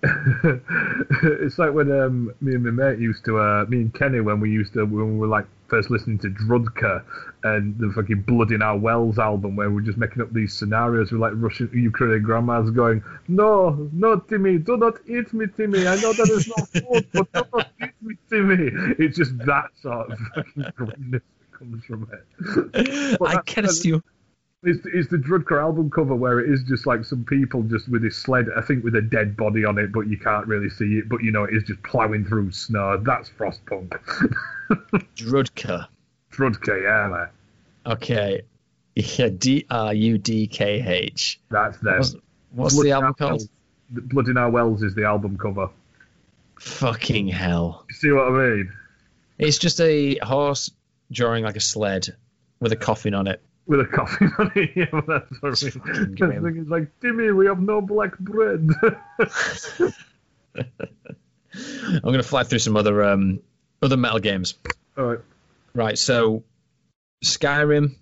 [1.24, 4.42] it's like when um, me and my mate used to, uh, me and Kenny, when
[4.42, 7.04] we used to, when we were like first listening to Drudkh
[7.44, 11.12] and the fucking Blood in Our Wells album, where we're just making up these scenarios
[11.12, 15.88] with like Russian Ukrainian grandmas going, "No, no, Timmy, do not eat me, Timmy.
[15.88, 19.70] I know that is not food, but do not eat me, Timmy." It's just that
[19.82, 23.18] sort of fucking grimness that comes from it.
[23.22, 24.04] I can assume.
[24.66, 28.02] It's, it's the Drudkh album cover where it is just like some people just with
[28.02, 31.00] this sled, I think with a dead body on it, but you can't really see
[31.00, 31.10] it.
[31.10, 32.98] But you know, it is just ploughing through snow.
[32.98, 33.90] That's Frostpunk.
[35.16, 35.88] Drudkh.
[36.32, 37.08] Drudkh, yeah,
[37.86, 37.92] mate.
[37.94, 38.42] Okay.
[38.96, 41.40] Yeah, D R U D K H.
[41.50, 41.98] That's them.
[41.98, 42.16] What's,
[42.52, 43.32] what's the album Our called?
[43.32, 43.50] Wells-
[43.90, 45.70] Blood in Our Wells is the album cover.
[46.60, 47.86] Fucking hell.
[47.90, 48.74] You see what I mean?
[49.38, 50.72] It's just a horse
[51.12, 52.16] drawing like a sled
[52.60, 53.42] with a coffin on it.
[53.66, 54.72] With a coffin on it.
[54.76, 56.16] Yeah, well, that's what I mean.
[56.16, 58.70] The thing is like, Timmy, we have no black bread.
[60.56, 63.40] I'm gonna fly through some other um
[63.82, 64.56] other metal games.
[64.98, 65.20] All right.
[65.74, 66.44] Right, so
[67.24, 67.96] Skyrim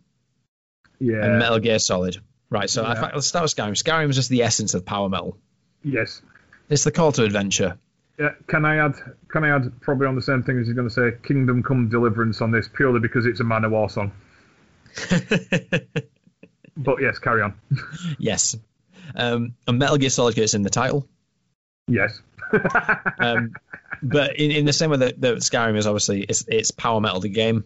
[1.00, 1.24] Yeah.
[1.26, 2.18] and Metal Gear Solid.
[2.50, 2.94] Right, so Yeah.
[2.96, 3.82] fact, let's start with Skyrim.
[3.82, 5.38] Skyrim is just the essence of power metal.
[5.84, 6.22] Yes.
[6.70, 7.78] It's the call to adventure.
[8.20, 8.96] Yeah, can I add?
[9.30, 11.12] Can I add probably on the same thing as you're going to say?
[11.24, 14.12] Kingdom Come Deliverance on this purely because it's a Man of War song.
[16.78, 17.54] But yes, carry on.
[18.20, 18.56] yes.
[19.16, 21.08] Um, and Metal Gear Solid gets in the title.
[21.88, 22.20] Yes.
[23.20, 23.54] Um,
[24.04, 27.22] but in, in the same way that, that Skyrim is obviously it's it's power metal
[27.22, 27.64] the game.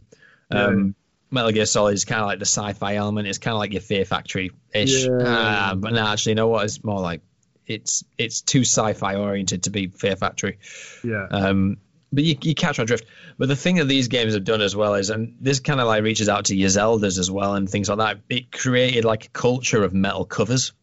[0.52, 0.94] Um,
[1.32, 3.28] Metal Gear Solid is kind of like the sci-fi element.
[3.28, 5.08] It's kind of like your Fear Factory ish.
[5.08, 5.12] Yeah.
[5.12, 6.66] Uh, but no, actually, you know what?
[6.66, 7.22] It's more like
[7.66, 10.60] it's it's too sci-fi oriented to be Fear Factory.
[11.04, 11.26] yeah.
[11.32, 11.78] Um,
[12.16, 13.06] but you, you catch my drift.
[13.38, 15.88] But the thing that these games have done as well is, and this kind of
[15.88, 18.20] like reaches out to your Zeldas as well and things like that.
[18.30, 20.74] It created like a culture of metal covers.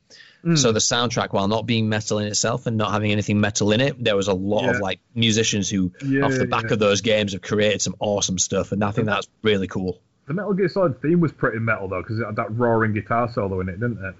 [0.45, 0.59] Mm.
[0.59, 3.81] So the soundtrack, while not being metal in itself and not having anything metal in
[3.81, 6.73] it, there was a lot of like musicians who, Yeah, off the back yeah.
[6.73, 10.01] of those games, have created some awesome stuff, and I think that's really cool.
[10.27, 13.31] the Metal Gear Solid theme was pretty metal though because it had that roaring guitar
[13.33, 14.15] solo in it, didn't it?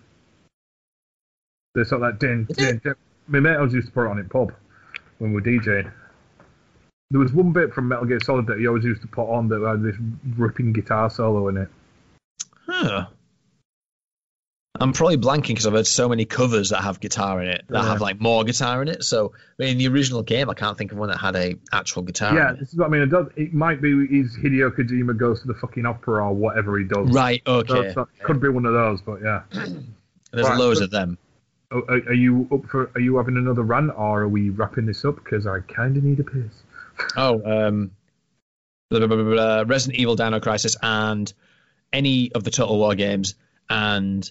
[1.75, 2.81] There's sort of that din din.
[2.85, 2.95] din.
[3.27, 4.53] My mate always used to put it on in pub
[5.19, 5.91] when we were DJing.
[7.13, 9.47] There was one bit from Metal Gear Solid that he always used to put on
[9.49, 9.97] that had this
[10.37, 11.69] ripping guitar solo in it.
[12.67, 13.07] Huh.
[14.81, 17.83] I'm probably blanking because I've heard so many covers that have guitar in it that
[17.83, 17.89] Yeah.
[17.89, 19.05] have like more guitar in it.
[19.05, 22.03] So but in the original game, I can't think of one that had a actual
[22.03, 22.35] guitar.
[22.35, 23.03] Yeah, in this is what I mean.
[23.03, 26.79] It, does, it might be his Hideo Kojima goes to the fucking opera or whatever
[26.79, 27.11] he does.
[27.11, 27.43] Right.
[27.47, 27.93] Okay.
[27.93, 29.43] so it could be one of those, but yeah.
[30.33, 31.19] There's Right, loads but- of them.
[31.71, 32.91] Are, are are you up for?
[32.95, 35.17] Are you having another run, or are we wrapping this up?
[35.17, 36.62] Because I kind of need a piss.
[37.17, 37.91] Oh, um,
[38.91, 41.33] blah, blah, blah, Resident Evil Dino Crisis and
[41.93, 43.35] any of the Total War games
[43.69, 44.31] and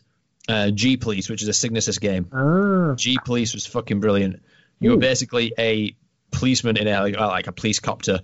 [0.50, 2.28] uh, G Police, which is a Psygnosis game.
[2.34, 4.42] Ah, G Police was fucking brilliant.
[4.80, 5.96] You were basically a
[6.32, 8.22] policeman in a like, uh, a police copter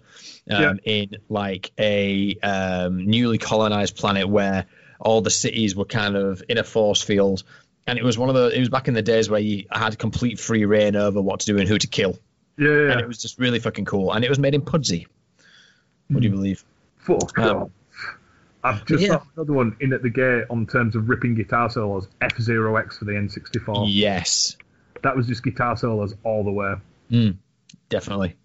[0.50, 4.66] um, in like a um, newly colonized planet where
[5.00, 7.44] all the cities were kind of in a force field.
[7.86, 8.50] And it was one of the.
[8.50, 11.46] It was back in the days where you had complete free reign over what to
[11.46, 12.18] do and who to kill,
[12.58, 12.92] yeah, yeah.
[12.92, 14.14] and it was just really fucking cool.
[14.14, 15.08] And it was made in Pudsey.
[16.10, 16.64] Would you believe?
[16.98, 17.72] Fuck Um.
[18.64, 19.10] I've just yeah.
[19.10, 22.08] got another one in at the gate on terms of ripping guitar solos.
[22.22, 23.86] F Zero X for the N64.
[23.88, 24.58] Yes,
[25.04, 26.74] That was just guitar solos all the way.
[27.90, 28.36] definitely,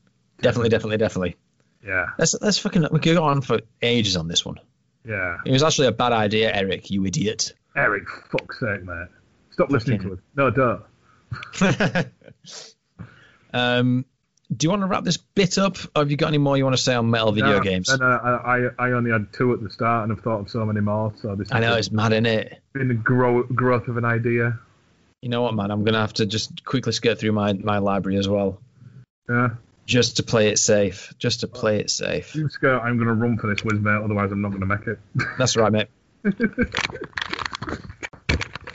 [0.40, 1.36] definitely, definitely, definitely.
[1.84, 4.60] Yeah, Let's let's fucking we could go on for ages on this one.
[5.04, 5.38] yeah.
[5.44, 6.90] It was actually a bad idea, Eric.
[6.90, 7.54] You idiot.
[7.74, 9.08] Eric, fuck's sake, mate.
[9.50, 10.18] Stop listening to us.
[10.36, 10.82] No, don't.
[13.52, 14.04] um,
[14.54, 16.64] do you want to wrap this bit up, or have you got any more you
[16.64, 17.88] want to say on metal video No, games?
[17.88, 20.80] Uh, I, I only had two at the start, and I've thought of so many
[20.80, 21.12] more.
[21.22, 22.60] So this I know it's mad, is it?
[22.74, 24.58] been a grow, growth of an idea.
[25.22, 25.70] You know what, man?
[25.70, 28.60] I'm gonna have to just quickly skirt through my my library as well,
[29.28, 29.50] Yeah.
[29.86, 31.14] just to play it safe.
[31.18, 32.34] Just to play it safe.
[32.34, 34.02] You scared I'm going to run for this whiz, mate.
[34.02, 34.98] Otherwise, I'm not going to make it.
[35.38, 35.88] That's right, mate.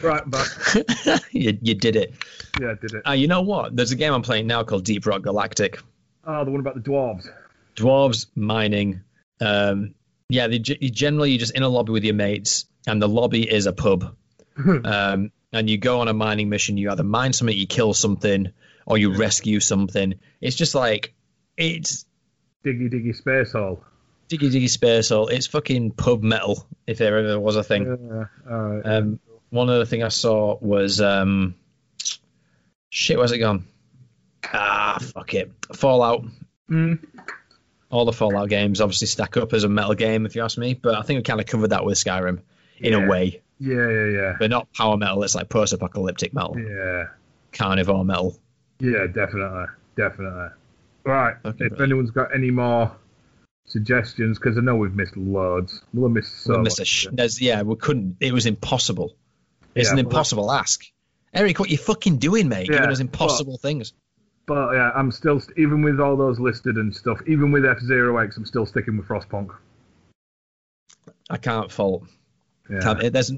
[0.01, 2.13] right, I'm you, you did it.
[2.59, 3.07] Yeah, I did it.
[3.07, 3.75] Uh, you know what?
[3.75, 5.79] There's a game I'm playing now called Deep Rock Galactic.
[6.25, 7.27] Oh, the one about the dwarves.
[7.75, 9.01] Dwarves mining.
[9.39, 9.93] Um,
[10.29, 13.49] yeah, they, ge- generally you're just in a lobby with your mates, and the lobby
[13.49, 14.15] is a pub.
[14.83, 16.77] um, and you go on a mining mission.
[16.77, 18.51] You either mine something, you kill something,
[18.85, 20.15] or you rescue something.
[20.41, 21.13] It's just like
[21.55, 22.05] it's
[22.65, 23.83] Diggy diggy space hole.
[24.29, 25.27] diggy diggy space hole.
[25.27, 27.85] It's fucking pub metal if there ever was a thing.
[27.85, 28.25] Yeah.
[28.51, 28.81] Right.
[28.81, 29.19] Um,
[29.49, 31.55] one other thing I saw was um,
[32.89, 33.17] shit.
[33.17, 33.65] Where's it gone?
[34.45, 35.51] Ah, fuck it.
[35.73, 36.25] Fallout.
[36.69, 37.03] Mm.
[37.89, 40.73] All the Fallout games obviously stack up as a metal game, if you ask me.
[40.73, 42.39] But I think we kind of covered that with Skyrim
[42.79, 43.05] in Yeah.
[43.05, 44.35] a way, Yeah, yeah, yeah.
[44.39, 45.23] but not power metal.
[45.23, 47.05] It's like post-apocalyptic metal, Yeah.
[47.53, 48.37] carnivore metal.
[48.79, 49.65] Yeah, definitely.
[49.95, 50.49] Definitely.
[51.05, 51.35] Right.
[51.45, 51.85] Okay, if bro.
[51.85, 52.91] anyone's got any more
[53.65, 55.81] suggestions, because I know we've missed loads.
[55.93, 56.85] We'll have missed so Well, much.
[56.85, 57.07] Sh-
[57.39, 58.17] yeah, we couldn't.
[58.19, 59.15] It was impossible.
[59.77, 60.83] It's Yeah, an well, impossible ask.
[61.33, 62.67] Eric, what you fucking doing, mate?
[62.69, 63.93] Yeah, Giving us impossible things.
[64.47, 68.17] But yeah, I'm still, even with all those listed and stuff, even with F Zero
[68.17, 69.53] X, I'm still sticking with Frostpunk.
[71.29, 72.03] I can't fault.
[72.69, 72.79] Yeah.
[72.79, 73.29] Can't, it, there's,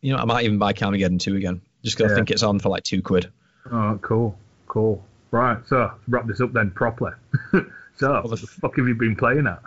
[0.00, 2.58] you know, I might even buy Carmageddon 2 again, just because I think it's on
[2.58, 3.30] for like two quid.
[3.70, 4.36] Oh, cool.
[4.66, 5.04] Cool.
[5.30, 5.58] Right.
[5.68, 7.12] So, wrap this up then properly.
[7.52, 7.62] so,
[7.98, 9.62] the what the fuck have you been playing at?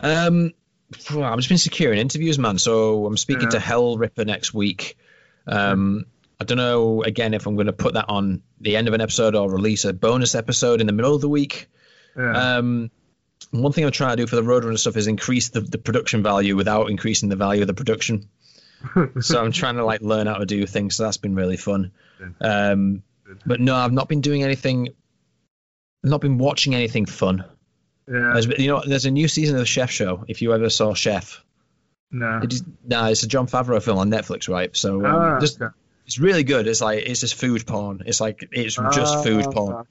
[0.00, 0.52] Um,
[0.92, 2.58] I've just been securing interviews, man.
[2.58, 4.96] So I'm speaking to Hellripper next week.
[5.46, 6.06] Um,
[6.40, 9.00] I don't know again if I'm going to put that on the end of an
[9.00, 11.68] episode or release a bonus episode in the middle of the week.
[12.16, 12.56] Yeah.
[12.56, 12.90] Um,
[13.50, 16.22] one thing I'm trying to do for the Roadrunner stuff is increase the, the production
[16.22, 18.28] value without increasing the value of the production.
[19.20, 20.96] so I'm trying to like learn how to do things.
[20.96, 21.92] So that's been really fun.
[22.40, 23.02] Um,
[23.46, 24.88] but no, I've not been doing anything.
[26.04, 27.44] I've not been watching anything fun.
[28.08, 28.32] yeah.
[28.34, 30.24] There's, you know, there's a new season of the Chef Show.
[30.28, 31.42] If you ever saw Chef,
[32.10, 32.40] No.
[32.42, 34.74] it is, nah, it's a Jon Favreau film on Netflix, right?
[34.76, 35.74] So um, Ah, just, okay.
[36.06, 36.66] it's really good.
[36.66, 38.02] It's like it's just food porn.
[38.06, 39.86] It's like it's just food Ah, porn,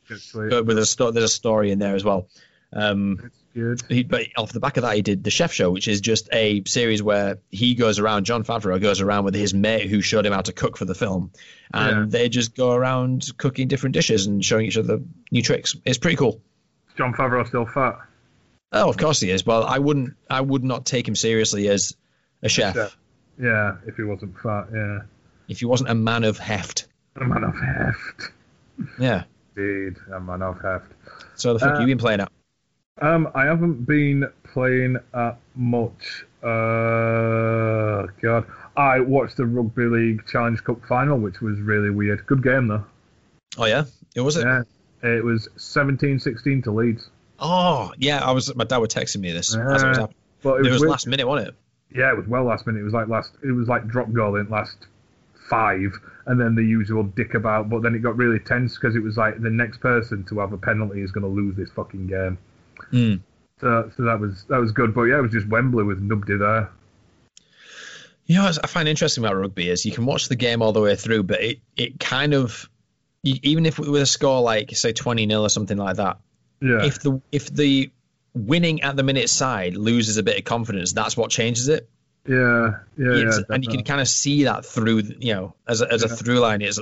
[0.49, 2.27] but with a sto- there's a story in there as well.
[2.71, 3.81] Um, good.
[3.87, 6.27] he, but off the back of that, he did the Chef Show, which is just
[6.33, 8.25] a series where he goes around.
[8.25, 10.95] Jon Favreau goes around with his mate who showed him how to cook for the
[10.95, 11.31] film,
[11.73, 12.19] and Yeah.
[12.19, 15.75] they just go around cooking different dishes and showing each other new tricks.
[15.85, 16.41] It's pretty cool.
[16.97, 17.99] Jon Favreau still fat?
[18.71, 19.45] Oh, of course he is.
[19.45, 20.13] Well, I wouldn't.
[20.29, 21.95] I would not take him seriously as
[22.43, 22.97] a chef chef.
[23.39, 24.99] Yeah, if he wasn't fat, yeah.
[25.47, 26.87] if he wasn't a man of heft.
[27.15, 28.31] A man of heft.
[28.99, 29.23] Yeah.
[29.55, 30.91] Indeed, a man of heft.
[31.35, 32.31] So the fuck Uh, you been playing at?
[33.01, 36.25] Um, I haven't been playing at much.
[36.43, 38.45] Uh, God,
[38.77, 42.25] I watched the Rugby League Challenge Cup final, which was really weird.
[42.27, 42.85] Good game though.
[43.57, 44.45] Oh yeah, it was it.
[44.45, 44.63] Yeah,
[45.01, 47.09] it was 17-16 to Leeds.
[47.39, 48.55] Oh yeah, I was.
[48.55, 50.07] My dad was texting me this as it was Yeah.
[50.45, 51.55] It was last minute, wasn't it?
[51.93, 52.79] Yeah, it was well last minute.
[52.79, 53.33] It was like last.
[53.43, 54.87] It was like drop goal in last
[55.49, 57.69] five, and then the usual dick about.
[57.69, 60.53] But then it got really tense because it was like the next person to have
[60.53, 62.37] a penalty is going to lose this fucking game.
[62.91, 63.21] Mm.
[63.61, 64.93] So, so that was that was good.
[64.93, 66.69] But yeah, it was just Wembley with Nubdy there.
[68.25, 70.81] You know, I find interesting about rugby is you can watch the game all the
[70.81, 72.69] way through, but it it kind of
[73.23, 76.17] even if with a score like say twenty 0 or something like that,
[76.61, 77.91] Yeah, if the if the
[78.33, 81.89] winning at the minute side loses a bit of confidence, that's what changes it.
[82.27, 83.39] yeah, yeah, yeah.
[83.49, 86.39] And you can kind of see that through, you know, as a, as a through
[86.39, 86.61] line.
[86.61, 86.81] Is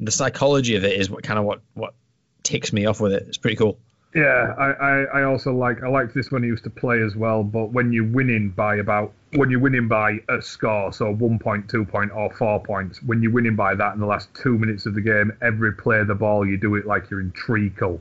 [0.00, 1.94] the psychology of it is what kind of what what
[2.42, 3.24] ticks me off with it.
[3.28, 3.78] It's pretty cool.
[4.14, 7.14] Yeah, I, I, I also like I liked this when he used to play as
[7.14, 7.42] well.
[7.42, 11.68] But when you're winning by about when you're winning by a score, so one point,
[11.68, 14.86] two point, or four points, when you're winning by that in the last two minutes
[14.86, 18.00] of the game, every play of the ball you do it like you're in treacle.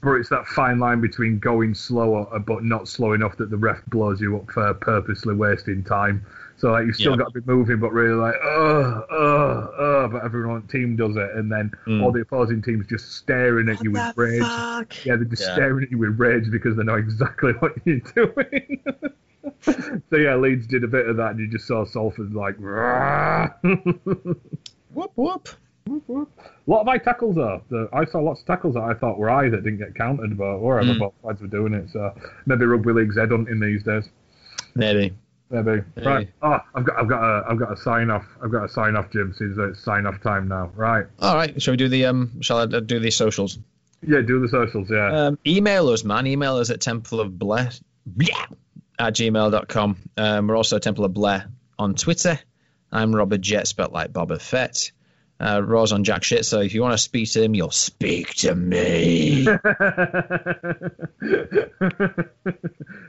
[0.02, 3.84] but it's that fine line between going slower but not slow enough that the ref
[3.86, 6.24] blows you up for purposely wasting time.
[6.56, 7.18] So like you've still Yeah.
[7.18, 10.96] got to be moving, but really like oh oh oh, but everyone on the team
[10.96, 12.02] does it, and then Mm.
[12.02, 14.42] all the opposing teams just staring at you with rage.
[15.04, 15.54] Yeah, they're just Yeah.
[15.54, 18.80] staring at you with rage because they know exactly what you're doing.
[20.10, 22.56] so yeah, Leeds did a bit of that, and you just saw Salford like.
[24.92, 25.48] whoop Whoop
[25.86, 26.30] whoop.
[26.38, 27.62] a lot of high tackles though.
[27.68, 30.36] The, I saw lots of tackles that I thought were high that didn't get counted,
[30.36, 30.94] but whatever.
[30.94, 30.98] Mm.
[30.98, 32.14] Both sides were doing it, so
[32.46, 34.08] maybe rugby league's head hunting these days.
[34.74, 35.14] Maybe.
[35.50, 35.82] Maybe.
[35.96, 36.06] Maybe.
[36.06, 36.28] Right.
[36.40, 38.24] Oh, I've got, I've got a, I've got a sign off.
[38.42, 39.34] I've got a sign off, Jim.
[39.36, 40.70] Since it's sign off time now.
[40.74, 41.06] Right.
[41.18, 41.60] All right.
[41.60, 42.40] Shall we do the um?
[42.40, 43.58] Shall I do the socials?
[44.06, 44.88] Yeah, do the socials.
[44.90, 45.26] Yeah.
[45.26, 46.26] Um, email us, man.
[46.26, 47.70] Email us at Temple of Blair
[48.98, 49.96] at gmail.com.
[50.16, 51.48] Um, we're also Temple of Blair
[51.78, 52.38] on Twitter.
[52.90, 54.90] I'm Robert Jet, spelled like Boba Fett.
[55.42, 58.32] Uh, Raw's on Jack Shit, so if you want to speak to him, you'll speak
[58.36, 59.42] to me.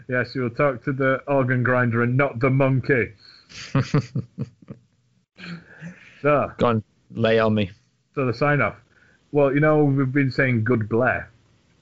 [0.10, 3.14] yes, you'll talk to the organ grinder and not the monkey.
[6.22, 7.72] so, Go on, lay on me.
[8.16, 8.76] so the sign off.
[9.32, 11.30] Well, you know we've been saying good Blair.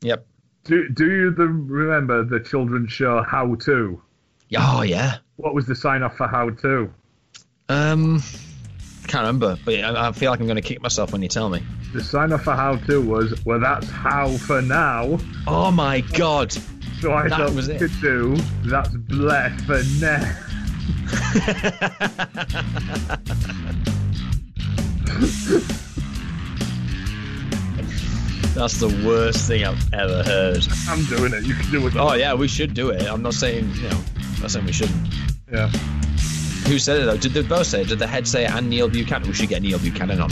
[0.02, 0.26] Yep.
[0.64, 4.02] Do Do you the, remember the children's show How To?
[4.58, 5.18] Oh yeah.
[5.38, 6.94] What was the sign off for How To?
[7.70, 8.22] Um,
[9.08, 11.50] can't remember, but I, I feel like I'm going to kick myself when you tell
[11.50, 11.62] me.
[11.94, 15.20] The sign off for How To was, well, that's how for now.
[15.48, 16.52] Oh my god.
[17.02, 17.80] So I That thought was it.
[17.80, 20.38] could do, that's bleh for now.
[28.54, 30.68] That's the worst thing I've ever heard.
[30.90, 31.44] I'm doing it.
[31.46, 31.96] You can do it.
[31.96, 33.02] Oh yeah, we should do it.
[33.04, 33.98] I'm not saying you know,
[34.36, 35.08] I'm not saying we shouldn't.
[35.52, 35.72] Yeah.
[36.72, 37.18] Who said it though?
[37.18, 37.90] Did they both say it?
[37.90, 39.28] Did the head say it and Neil Buchanan?
[39.28, 40.30] We should get Neil Buchanan on.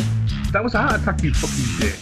[0.53, 1.99] That was a heart attack, you fucking dick.